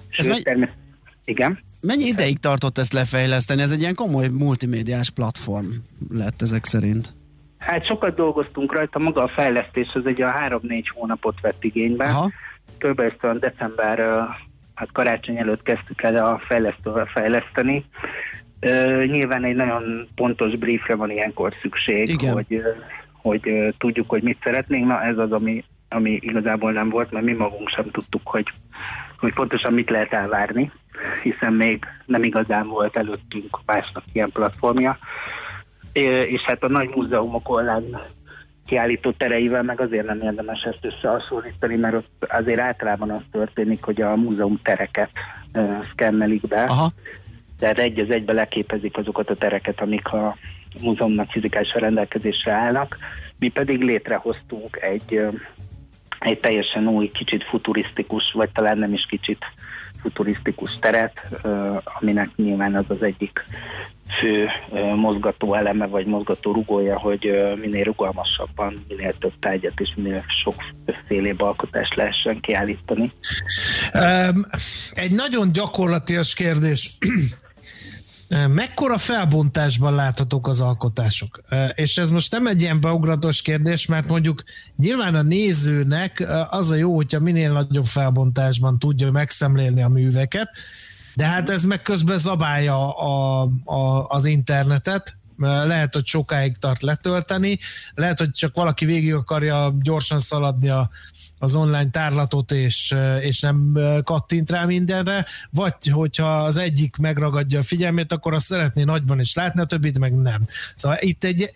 Sőt, 0.08 0.28
megy... 0.28 0.42
természetesen 0.42 0.90
igen. 1.24 1.58
Mennyi 1.80 2.04
ideig 2.04 2.38
tartott 2.38 2.78
ezt 2.78 2.92
lefejleszteni? 2.92 3.62
Ez 3.62 3.70
egy 3.70 3.80
ilyen 3.80 3.94
komoly 3.94 4.28
multimédiás 4.28 5.10
platform 5.10 5.66
lett 6.10 6.42
ezek 6.42 6.64
szerint. 6.64 7.14
Hát 7.66 7.86
sokat 7.86 8.14
dolgoztunk 8.14 8.76
rajta, 8.76 8.98
maga 8.98 9.22
a 9.22 9.28
fejlesztés 9.28 9.88
az 9.94 10.06
egy 10.06 10.22
a 10.22 10.30
három-négy 10.30 10.88
hónapot 10.88 11.40
vett 11.40 11.64
igénybe. 11.64 12.04
Aha. 12.04 12.30
Körülbelül 12.78 13.38
december, 13.38 13.98
hát 14.74 14.92
karácsony 14.92 15.38
előtt 15.38 15.62
kezdtük 15.62 16.02
el 16.02 16.16
a 16.16 16.40
fejlesztővel 16.46 17.06
fejleszteni. 17.06 17.84
Uh, 18.66 19.04
nyilván 19.04 19.44
egy 19.44 19.54
nagyon 19.54 20.08
pontos 20.14 20.56
briefre 20.56 20.94
van 20.94 21.10
ilyenkor 21.10 21.52
szükség, 21.62 22.08
Igen. 22.08 22.32
hogy, 22.32 22.62
hogy 23.12 23.74
tudjuk, 23.78 24.08
hogy 24.08 24.22
mit 24.22 24.38
szeretnénk. 24.42 24.86
Na 24.86 25.02
ez 25.02 25.18
az, 25.18 25.32
ami, 25.32 25.64
ami 25.88 26.18
igazából 26.20 26.72
nem 26.72 26.88
volt, 26.88 27.10
mert 27.10 27.24
mi 27.24 27.32
magunk 27.32 27.68
sem 27.68 27.90
tudtuk, 27.90 28.28
hogy, 28.28 28.52
hogy 29.18 29.32
pontosan 29.32 29.72
mit 29.72 29.90
lehet 29.90 30.12
elvárni 30.12 30.72
hiszen 31.22 31.52
még 31.52 31.84
nem 32.04 32.22
igazán 32.22 32.66
volt 32.66 32.96
előttünk 32.96 33.58
másnak 33.66 34.04
ilyen 34.12 34.30
platformja. 34.30 34.98
És 35.92 36.40
hát 36.40 36.62
a 36.62 36.68
nagy 36.68 36.88
múzeumok 36.94 37.48
online 37.48 38.00
kiállító 38.66 39.10
tereivel 39.10 39.62
meg 39.62 39.80
azért 39.80 40.06
nem 40.06 40.20
érdemes 40.20 40.62
ezt 40.62 40.84
összehasonlítani, 40.84 41.76
mert 41.76 41.94
ott 41.94 42.26
azért 42.28 42.60
általában 42.60 43.10
az 43.10 43.22
történik, 43.30 43.84
hogy 43.84 44.00
a 44.00 44.16
múzeum 44.16 44.60
tereket 44.62 45.10
uh, 45.54 45.84
szkennelik 45.92 46.46
be. 46.46 46.62
Aha. 46.62 46.90
Tehát 47.58 47.78
egy 47.78 47.98
az 47.98 48.10
egybe 48.10 48.32
leképezik 48.32 48.96
azokat 48.96 49.30
a 49.30 49.34
tereket, 49.34 49.80
amik 49.80 50.12
a 50.12 50.36
múzeumnak 50.82 51.30
fizikálisan 51.30 51.80
rendelkezésre 51.80 52.52
állnak. 52.52 52.98
Mi 53.38 53.48
pedig 53.48 53.80
létrehoztunk 53.80 54.78
egy, 54.80 55.20
egy 56.18 56.38
teljesen 56.38 56.88
új, 56.88 57.10
kicsit 57.10 57.44
futurisztikus, 57.44 58.32
vagy 58.32 58.50
talán 58.50 58.78
nem 58.78 58.92
is 58.92 59.06
kicsit 59.08 59.44
futurisztikus 60.00 60.78
teret, 60.78 61.20
aminek 62.00 62.30
nyilván 62.36 62.74
az 62.74 62.84
az 62.88 63.02
egyik 63.02 63.44
fő 64.20 64.48
mozgató 64.96 65.54
eleme, 65.54 65.86
vagy 65.86 66.06
mozgató 66.06 66.52
rugója, 66.52 66.98
hogy 66.98 67.30
minél 67.60 67.84
rugalmasabban, 67.84 68.84
minél 68.88 69.12
több 69.18 69.32
tárgyat 69.40 69.80
és 69.80 69.92
minél 69.96 70.24
sokfélébb 70.42 71.40
alkotást 71.40 71.94
lehessen 71.94 72.40
kiállítani. 72.40 73.12
Egy 74.92 75.12
nagyon 75.12 75.52
gyakorlatias 75.52 76.34
kérdés. 76.34 76.90
Mekkora 78.48 78.98
felbontásban 78.98 79.94
láthatók 79.94 80.48
az 80.48 80.60
alkotások? 80.60 81.40
És 81.74 81.96
ez 81.96 82.10
most 82.10 82.32
nem 82.32 82.46
egy 82.46 82.60
ilyen 82.60 82.80
beugratos 82.80 83.42
kérdés, 83.42 83.86
mert 83.86 84.08
mondjuk 84.08 84.42
nyilván 84.76 85.14
a 85.14 85.22
nézőnek 85.22 86.24
az 86.50 86.70
a 86.70 86.74
jó, 86.74 86.94
hogyha 86.94 87.20
minél 87.20 87.52
nagyobb 87.52 87.86
felbontásban 87.86 88.78
tudja 88.78 89.10
megszemlélni 89.10 89.82
a 89.82 89.88
műveket, 89.88 90.48
de 91.14 91.26
hát 91.26 91.50
ez 91.50 91.64
meg 91.64 91.82
közben 91.82 92.18
zabálja 92.18 92.96
a, 92.96 93.42
a, 93.64 94.06
az 94.06 94.24
internetet, 94.24 95.16
lehet, 95.42 95.94
hogy 95.94 96.06
sokáig 96.06 96.56
tart 96.56 96.82
letölteni, 96.82 97.58
lehet, 97.94 98.18
hogy 98.18 98.30
csak 98.30 98.54
valaki 98.54 98.84
végig 98.84 99.14
akarja 99.14 99.74
gyorsan 99.80 100.18
szaladni 100.18 100.68
a, 100.68 100.90
az 101.38 101.54
online 101.54 101.90
tárlatot, 101.90 102.52
és, 102.52 102.94
és 103.20 103.40
nem 103.40 103.78
kattint 104.04 104.50
rá 104.50 104.64
mindenre, 104.64 105.26
vagy 105.50 105.86
hogyha 105.92 106.44
az 106.44 106.56
egyik 106.56 106.96
megragadja 106.96 107.58
a 107.58 107.62
figyelmét, 107.62 108.12
akkor 108.12 108.34
azt 108.34 108.46
szeretné 108.46 108.82
nagyban 108.82 109.20
is 109.20 109.34
látni, 109.34 109.60
a 109.60 109.64
többit 109.64 109.98
meg 109.98 110.14
nem. 110.14 110.46
Szóval 110.76 110.98
itt 111.00 111.24
egy, 111.24 111.50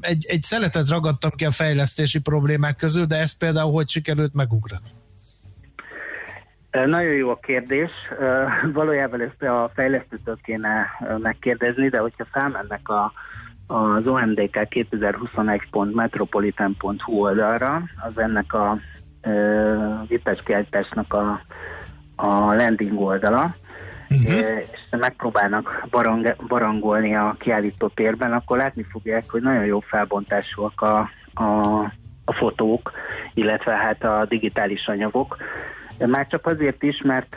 egy, 0.00 0.26
egy 0.28 0.42
szeletet 0.42 0.88
ragadtam 0.88 1.30
ki 1.30 1.44
a 1.44 1.50
fejlesztési 1.50 2.18
problémák 2.18 2.76
közül, 2.76 3.04
de 3.04 3.16
ezt 3.16 3.38
például 3.38 3.72
hogy 3.72 3.88
sikerült 3.88 4.34
megugrani? 4.34 4.97
Nagyon 6.86 7.12
jó 7.12 7.30
a 7.30 7.38
kérdés. 7.42 7.90
Valójában 8.72 9.20
ezt 9.20 9.42
a 9.42 9.70
fejlesztőtől 9.74 10.38
kéne 10.42 10.86
megkérdezni, 11.18 11.88
de 11.88 11.98
hogyha 11.98 12.24
felmennek 12.32 12.88
a, 12.88 13.12
az 13.66 14.06
OMDK 14.06 14.66
2021.metropolitan.hu 14.70 17.12
oldalra, 17.12 17.82
az 18.06 18.18
ennek 18.18 18.54
a 18.54 18.78
kiáltásnak 20.44 21.14
a, 21.14 21.40
a 22.16 22.54
landing 22.54 23.00
oldala, 23.00 23.54
uh-huh. 24.10 24.38
és 24.38 24.66
megpróbálnak 24.90 25.86
barang, 25.90 26.36
barangolni 26.48 27.14
a 27.14 27.36
kiállító 27.38 27.88
térben, 27.88 28.32
akkor 28.32 28.56
látni 28.56 28.86
fogják, 28.90 29.30
hogy 29.30 29.42
nagyon 29.42 29.64
jó 29.64 29.80
felbontásúak 29.80 30.80
a, 30.80 31.10
a, 31.34 31.78
a 32.24 32.32
fotók, 32.32 32.92
illetve 33.34 33.72
hát 33.72 34.04
a 34.04 34.26
digitális 34.28 34.86
anyagok. 34.86 35.36
Már 36.06 36.26
csak 36.26 36.46
azért 36.46 36.82
is, 36.82 37.02
mert 37.02 37.36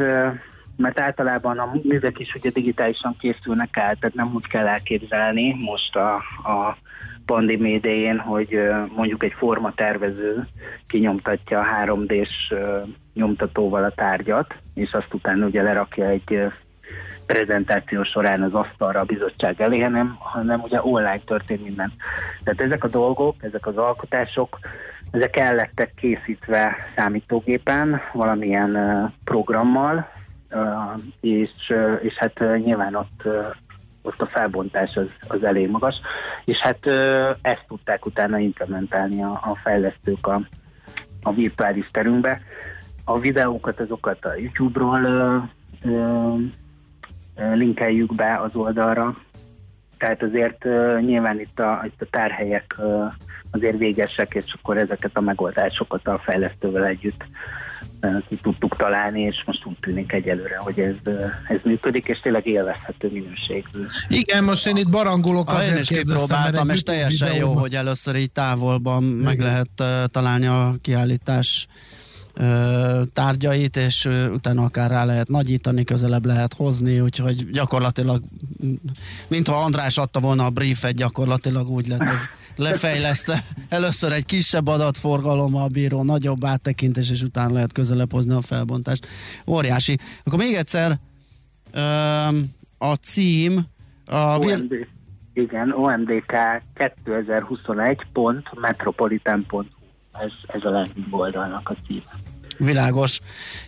mert 0.75 0.99
általában 0.99 1.59
a 1.59 1.71
művek 1.83 2.19
is 2.19 2.35
ugye 2.35 2.49
digitálisan 2.49 3.15
készülnek 3.19 3.77
el, 3.77 3.95
tehát 3.95 4.15
nem 4.15 4.31
úgy 4.33 4.47
kell 4.47 4.67
elképzelni 4.67 5.55
most 5.59 5.95
a, 5.95 6.15
a 6.43 6.77
pandémia 7.25 7.75
idején, 7.75 8.19
hogy 8.19 8.59
mondjuk 8.95 9.23
egy 9.23 9.33
formatervező 9.37 10.47
kinyomtatja 10.87 11.59
a 11.59 11.65
3D-s 11.85 12.53
nyomtatóval 13.13 13.83
a 13.83 13.93
tárgyat, 13.95 14.55
és 14.73 14.93
azt 14.93 15.13
utána 15.13 15.45
ugye 15.45 15.61
lerakja 15.61 16.05
egy 16.05 16.41
prezentáció 17.25 18.03
során 18.03 18.41
az 18.41 18.53
asztalra 18.53 18.99
a 18.99 19.05
bizottság 19.05 19.61
elé, 19.61 19.79
hanem, 19.79 20.15
hanem 20.19 20.61
ugye 20.61 20.79
online 20.81 21.21
történt 21.25 21.63
minden. 21.63 21.93
Tehát 22.43 22.61
ezek 22.61 22.83
a 22.83 22.87
dolgok, 22.87 23.35
ezek 23.39 23.67
az 23.67 23.77
alkotások, 23.77 24.59
ezek 25.11 25.37
el 25.37 25.55
lettek 25.55 25.93
készítve 25.93 26.75
számítógépen, 26.95 28.01
valamilyen 28.13 28.77
programmal, 29.23 30.07
és, 31.21 31.73
és 32.01 32.13
hát 32.15 32.39
nyilván 32.39 32.95
ott 32.95 33.27
ott 34.01 34.21
a 34.21 34.25
felbontás 34.25 34.95
az, 34.95 35.07
az 35.27 35.43
elég 35.43 35.69
magas, 35.69 35.95
és 36.45 36.57
hát 36.57 36.85
ezt 37.41 37.65
tudták 37.67 38.05
utána 38.05 38.37
implementálni 38.37 39.23
a, 39.23 39.31
a 39.31 39.57
fejlesztők 39.63 40.27
a, 40.27 40.41
a 41.23 41.33
virtuális 41.33 41.89
terünkbe. 41.91 42.41
A 43.05 43.19
videókat, 43.19 43.79
azokat 43.79 44.25
a 44.25 44.35
YouTube-ról 44.35 45.49
linkeljük 47.35 48.15
be 48.15 48.39
az 48.39 48.55
oldalra, 48.55 49.17
tehát 50.01 50.23
azért 50.23 50.63
nyilván 51.05 51.39
itt 51.39 51.59
a, 51.59 51.81
itt 51.85 52.01
a 52.01 52.05
tárhelyek 52.09 52.75
azért 53.51 53.77
végesek, 53.77 54.33
és 54.33 54.55
akkor 54.61 54.77
ezeket 54.77 55.11
a 55.13 55.21
megoldásokat 55.21 56.07
a 56.07 56.21
fejlesztővel 56.23 56.85
együtt 56.85 57.23
ki 58.27 58.35
tudtuk 58.41 58.75
találni, 58.75 59.21
és 59.21 59.43
most 59.45 59.65
úgy 59.65 59.77
tűnik 59.79 60.11
egyelőre, 60.11 60.57
hogy 60.57 60.79
ez, 60.79 61.13
ez 61.47 61.59
működik, 61.63 62.07
és 62.07 62.19
tényleg 62.19 62.47
élvezhető 62.47 63.09
minőségű. 63.11 63.85
Igen, 64.07 64.43
most 64.43 64.67
én 64.67 64.75
itt 64.75 64.89
barangolok 64.89 65.51
azért 65.51 65.75
én 65.75 65.81
is 65.81 65.87
kipróbáltam, 65.87 66.69
és 66.69 66.81
teljesen 66.81 67.35
jó, 67.35 67.53
hogy 67.53 67.75
először 67.75 68.15
így 68.15 68.31
távolban 68.31 69.03
Igen. 69.03 69.15
meg 69.15 69.39
lehet 69.39 69.69
uh, 69.79 70.05
találni 70.05 70.45
a 70.45 70.75
kiállítás 70.81 71.67
tárgyait, 73.13 73.77
és 73.77 74.09
utána 74.33 74.63
akár 74.63 74.89
rá 74.89 75.05
lehet 75.05 75.27
nagyítani, 75.27 75.83
közelebb 75.83 76.25
lehet 76.25 76.53
hozni, 76.53 76.99
úgyhogy 76.99 77.49
gyakorlatilag, 77.49 78.21
mintha 79.27 79.63
András 79.63 79.97
adta 79.97 80.19
volna 80.19 80.45
a 80.45 80.49
briefet, 80.49 80.93
gyakorlatilag 80.93 81.69
úgy 81.69 81.87
lett 81.87 82.01
ez 82.01 82.23
lefejlesztve. 82.55 83.43
Először 83.69 84.11
egy 84.11 84.25
kisebb 84.25 84.67
adatforgalommal 84.67 85.67
bíró, 85.67 86.03
nagyobb 86.03 86.45
áttekintés, 86.45 87.09
és 87.09 87.21
utána 87.21 87.53
lehet 87.53 87.71
közelebb 87.71 88.11
hozni 88.11 88.33
a 88.33 88.41
felbontást. 88.41 89.07
Óriási. 89.45 89.97
Akkor 90.23 90.39
még 90.39 90.53
egyszer 90.53 90.99
a 92.77 92.93
cím 92.93 93.65
a 94.05 94.37
OMD, 94.37 94.73
igen, 95.33 95.71
OMDK 95.71 96.33
2021.metropolitan.hu 96.75 99.63
ez, 100.11 100.31
ez 100.47 100.63
a 100.63 100.69
landing 100.69 101.07
oldalnak 101.13 101.69
a 101.69 101.75
cím. 101.87 102.03
Világos. 102.57 103.19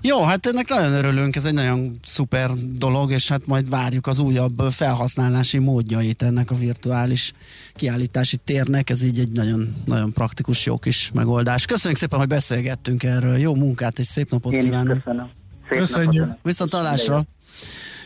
Jó, 0.02 0.24
hát 0.24 0.46
ennek 0.46 0.70
nagyon 0.70 0.94
örülünk, 0.94 1.36
ez 1.36 1.46
egy 1.46 1.54
nagyon 1.54 2.00
szuper 2.04 2.50
dolog, 2.54 3.12
és 3.12 3.28
hát 3.30 3.46
majd 3.46 3.70
várjuk 3.70 4.08
az 4.08 4.20
újabb 4.20 4.62
felhasználási 4.72 5.58
módjait 5.58 6.22
ennek 6.22 6.52
a 6.52 6.56
virtuális 6.56 7.34
kiállítási 7.76 8.38
térnek, 8.38 8.90
ez 8.90 9.04
így 9.04 9.20
egy 9.20 9.32
nagyon, 9.32 9.76
nagyon 9.86 10.14
praktikus, 10.14 10.66
jó 10.66 10.78
kis 10.78 11.12
megoldás. 11.14 11.66
Köszönjük 11.66 12.00
szépen, 12.00 12.20
hogy 12.20 12.28
beszélgettünk 12.28 13.04
erről, 13.04 13.38
jó 13.38 13.56
munkát 13.56 14.00
és 14.00 14.08
szép 14.08 14.32
napot 14.32 14.54
Én 14.54 14.62
kívánok! 14.64 14.98
köszönöm. 14.98 15.30
Szép 15.70 15.78
Köszönjük. 15.78 16.26
napot. 16.26 16.40
Viszont 16.44 16.70
találásra! 16.70 17.24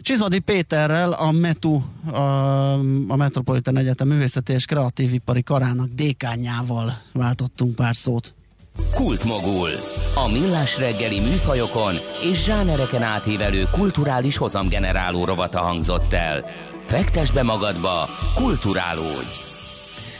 Csizmadi 0.01 0.39
Péterrel, 0.39 1.11
a 1.11 1.31
METU, 1.31 1.81
a, 2.11 2.71
a 3.07 3.15
Metropolitan 3.15 3.77
Egyetem 3.77 4.07
Művészeti 4.07 4.53
és 4.53 4.65
Kreatív 4.65 5.13
Ipari 5.13 5.43
Karának 5.43 5.87
dékányával 5.87 7.01
váltottunk 7.13 7.75
pár 7.75 7.95
szót. 7.95 8.33
Kultmogul. 8.93 9.69
A 10.15 10.31
millás 10.31 10.79
reggeli 10.79 11.19
műfajokon 11.19 11.95
és 12.21 12.43
zsánereken 12.43 13.03
átívelő 13.03 13.67
kulturális 13.71 14.37
hozamgeneráló 14.37 15.25
rovata 15.25 15.59
hangzott 15.59 16.13
el. 16.13 16.45
Fektes 16.85 17.31
be 17.31 17.43
magadba, 17.43 18.07
kulturálódj! 18.35 19.46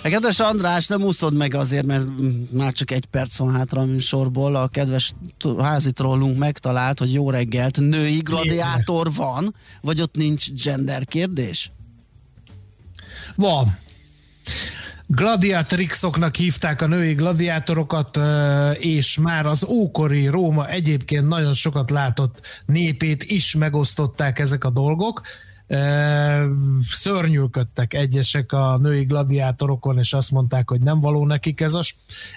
Kedves 0.10 0.40
András, 0.40 0.88
nem 0.88 1.02
úszod 1.04 1.34
meg 1.34 1.54
azért, 1.54 1.86
mert 1.86 2.06
már 2.52 2.74
csak 2.74 2.92
egy 2.92 3.06
perc 3.06 3.38
van 3.38 3.56
hátra 3.56 3.82
a 3.82 3.86
műsorból. 3.86 4.56
A 4.56 4.68
kedves 4.68 5.14
házi 5.60 5.92
trollunk 5.92 6.38
megtalált, 6.38 7.00
hogy 7.00 7.14
jó 7.14 7.30
reggelt, 7.30 7.80
női 7.80 8.18
gladiátor 8.18 9.14
van, 9.14 9.56
vagy 9.82 10.02
ott 10.02 10.16
nincs 10.16 10.52
gender 10.64 11.06
kérdés? 11.06 11.72
Van. 13.36 13.78
Gladiatrixoknak 15.06 16.36
hívták 16.36 16.82
a 16.82 16.88
női 16.88 17.14
gladiátorokat, 17.14 18.20
és 18.74 19.18
már 19.18 19.46
az 19.46 19.66
ókori 19.66 20.28
Róma 20.28 20.68
egyébként 20.68 21.28
nagyon 21.28 21.54
sokat 21.54 21.90
látott 21.90 22.42
népét 22.66 23.24
is 23.24 23.56
megosztották 23.56 24.40
ezek 24.40 24.64
a 24.64 24.70
dolgok. 24.70 25.22
Szörnyűködtek 26.92 27.94
egyesek 27.94 28.52
a 28.52 28.78
női 28.78 29.04
gladiátorokon, 29.04 29.98
és 29.98 30.14
azt 30.14 30.32
mondták, 30.32 30.70
hogy 30.70 30.82
nem 30.82 31.00
való 31.00 31.26
nekik 31.26 31.62
ez 31.62 31.74
a, 31.74 31.82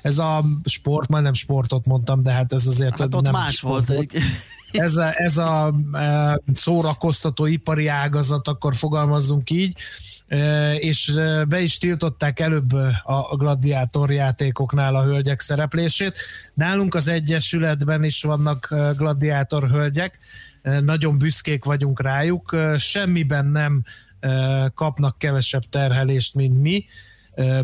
ez 0.03 0.19
a 0.19 0.45
sport, 0.65 1.09
majdnem 1.09 1.35
sportot 1.35 1.87
mondtam, 1.87 2.23
de 2.23 2.31
hát 2.31 2.53
ez 2.53 2.67
azért 2.67 2.99
Hát 2.99 3.15
ott 3.15 3.23
nem 3.23 3.33
más 3.33 3.55
sport 3.55 3.89
volt. 3.89 4.01
Egy... 4.01 4.23
ez 4.73 4.97
a, 4.97 5.13
ez 5.21 5.39
a 5.39 5.75
szórakoztató 6.53 7.47
ipari 7.47 7.87
ágazat, 7.87 8.49
akkor 8.49 8.75
fogalmazzunk 8.75 9.51
így, 9.51 9.77
és 10.79 11.13
be 11.49 11.61
is 11.61 11.79
tiltották 11.79 12.41
előbb 12.41 12.73
a 13.03 13.37
gladiátor 13.37 14.11
játékoknál 14.11 14.95
a 14.95 15.05
hölgyek 15.05 15.41
szereplését. 15.41 16.19
Nálunk 16.55 16.95
az 16.95 17.09
Egyesületben 17.09 18.05
is 18.05 18.23
vannak 18.23 18.75
gladiátor 18.97 19.71
hölgyek, 19.71 20.19
nagyon 20.63 21.19
büszkék 21.19 21.65
vagyunk 21.65 22.01
rájuk, 22.01 22.57
semmiben 22.79 23.47
nem 23.47 23.83
kapnak 24.75 25.19
kevesebb 25.19 25.63
terhelést, 25.69 26.35
mint 26.35 26.61
mi, 26.61 26.85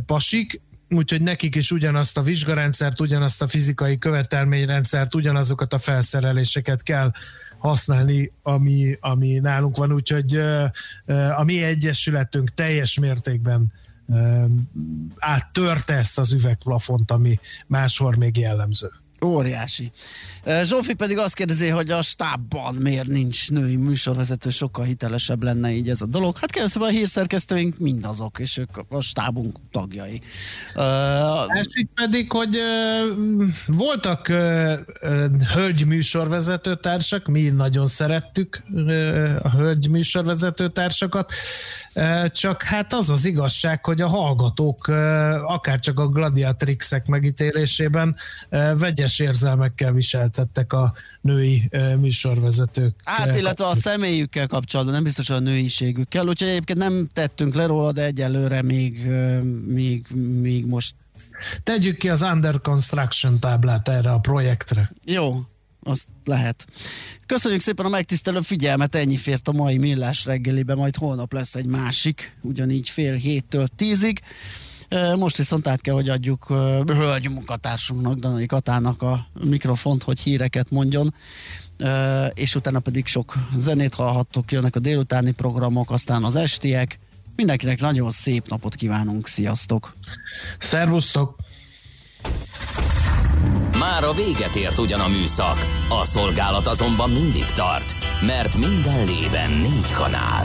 pasik, 0.06 0.60
úgyhogy 0.90 1.22
nekik 1.22 1.54
is 1.54 1.70
ugyanazt 1.70 2.16
a 2.18 2.22
vizsgarendszert, 2.22 3.00
ugyanazt 3.00 3.42
a 3.42 3.48
fizikai 3.48 3.98
követelményrendszert, 3.98 5.14
ugyanazokat 5.14 5.72
a 5.72 5.78
felszereléseket 5.78 6.82
kell 6.82 7.12
használni, 7.58 8.32
ami, 8.42 8.96
ami 9.00 9.38
nálunk 9.38 9.76
van, 9.76 9.92
úgyhogy 9.92 10.36
a 11.36 11.44
mi 11.44 11.62
egyesületünk 11.62 12.54
teljes 12.54 12.98
mértékben 12.98 13.72
áttörte 15.16 15.94
ezt 15.94 16.18
az 16.18 16.32
üvegplafont, 16.32 17.10
ami 17.10 17.38
máshol 17.66 18.14
még 18.18 18.36
jellemző. 18.36 18.88
Óriási. 19.24 19.90
Zsófi 20.62 20.94
pedig 20.94 21.18
azt 21.18 21.34
kérdezi, 21.34 21.68
hogy 21.68 21.90
a 21.90 22.02
stábban 22.02 22.74
miért 22.74 23.08
nincs 23.08 23.50
női 23.50 23.76
műsorvezető, 23.76 24.50
sokkal 24.50 24.84
hitelesebb 24.84 25.42
lenne 25.42 25.70
így 25.70 25.88
ez 25.88 26.00
a 26.00 26.06
dolog. 26.06 26.38
Hát 26.38 26.50
kérdezve 26.50 26.84
a 26.84 26.88
hírszerkesztőink 26.88 27.78
mindazok, 27.78 28.38
és 28.38 28.56
ők 28.56 28.76
a 28.88 29.00
stábunk 29.00 29.58
tagjai. 29.70 30.20
Uh, 30.74 30.82
Másik 31.46 31.88
pedig, 31.94 32.32
hogy 32.32 32.56
ö, 32.56 33.12
voltak 33.66 34.28
ö, 34.28 34.74
hölgy 35.54 35.86
műsorvezető 35.86 36.76
társak, 36.76 37.26
mi 37.26 37.48
nagyon 37.48 37.86
szerettük 37.86 38.62
a 39.42 39.50
hölgy 39.50 39.88
műsorvezető 39.90 40.68
társakat, 40.68 41.32
ö, 41.32 41.85
csak 42.32 42.62
hát 42.62 42.92
az 42.92 43.10
az 43.10 43.24
igazság, 43.24 43.84
hogy 43.84 44.00
a 44.00 44.08
hallgatók 44.08 44.88
akár 45.46 45.78
csak 45.78 46.00
a 46.00 46.08
gladiatrixek 46.08 47.06
megítélésében 47.06 48.16
vegyes 48.78 49.18
érzelmekkel 49.18 49.92
viseltettek 49.92 50.72
a 50.72 50.92
női 51.20 51.70
műsorvezetők. 52.00 52.94
hát, 53.04 53.36
illetve 53.36 53.66
a 53.66 53.74
személyükkel 53.74 54.46
kapcsolatban, 54.46 54.94
nem 54.94 55.04
biztos 55.04 55.30
a 55.30 55.38
nőiségükkel, 55.38 56.28
úgyhogy 56.28 56.48
egyébként 56.48 56.78
nem 56.78 57.08
tettünk 57.12 57.54
le 57.54 57.66
róla, 57.66 57.92
de 57.92 58.04
egyelőre 58.04 58.62
még, 58.62 59.06
még, 59.66 60.06
még 60.40 60.66
most 60.66 60.94
Tegyük 61.62 61.96
ki 61.96 62.08
az 62.08 62.22
Under 62.22 62.60
Construction 62.60 63.38
táblát 63.38 63.88
erre 63.88 64.10
a 64.10 64.18
projektre. 64.18 64.92
Jó, 65.04 65.40
azt 65.86 66.06
lehet. 66.24 66.66
Köszönjük 67.26 67.60
szépen 67.60 67.86
a 67.86 67.88
megtisztelő 67.88 68.40
figyelmet, 68.40 68.94
ennyi 68.94 69.16
fért 69.16 69.48
a 69.48 69.52
mai 69.52 69.78
millás 69.78 70.24
reggelibe, 70.24 70.74
majd 70.74 70.96
holnap 70.96 71.32
lesz 71.32 71.54
egy 71.54 71.66
másik, 71.66 72.36
ugyanígy 72.42 72.90
fél 72.90 73.14
héttől 73.14 73.66
tízig. 73.76 74.20
Most 75.16 75.36
viszont 75.36 75.66
át 75.66 75.80
kell, 75.80 75.94
hogy 75.94 76.08
adjuk 76.08 76.46
hölgy 76.86 77.30
munkatársunknak, 77.30 78.18
Danai 78.18 78.46
Katának 78.46 79.02
a 79.02 79.26
mikrofont, 79.40 80.02
hogy 80.02 80.20
híreket 80.20 80.70
mondjon, 80.70 81.14
és 82.34 82.54
utána 82.54 82.78
pedig 82.78 83.06
sok 83.06 83.34
zenét 83.56 83.94
hallhattok, 83.94 84.52
jönnek 84.52 84.76
a 84.76 84.78
délutáni 84.78 85.30
programok, 85.30 85.90
aztán 85.90 86.24
az 86.24 86.36
estiek. 86.36 86.98
Mindenkinek 87.36 87.80
nagyon 87.80 88.10
szép 88.10 88.48
napot 88.48 88.74
kívánunk, 88.74 89.28
sziasztok! 89.28 89.96
Szervusztok! 90.58 91.36
Már 93.78 94.04
a 94.04 94.12
véget 94.12 94.56
ért 94.56 94.78
ugyan 94.78 95.00
a 95.00 95.08
műszak, 95.08 95.66
a 95.88 96.04
szolgálat 96.04 96.66
azonban 96.66 97.10
mindig 97.10 97.44
tart, 97.44 97.96
mert 98.20 98.56
minden 98.56 99.04
lében 99.04 99.50
négy 99.50 99.92
kanál. 99.92 100.44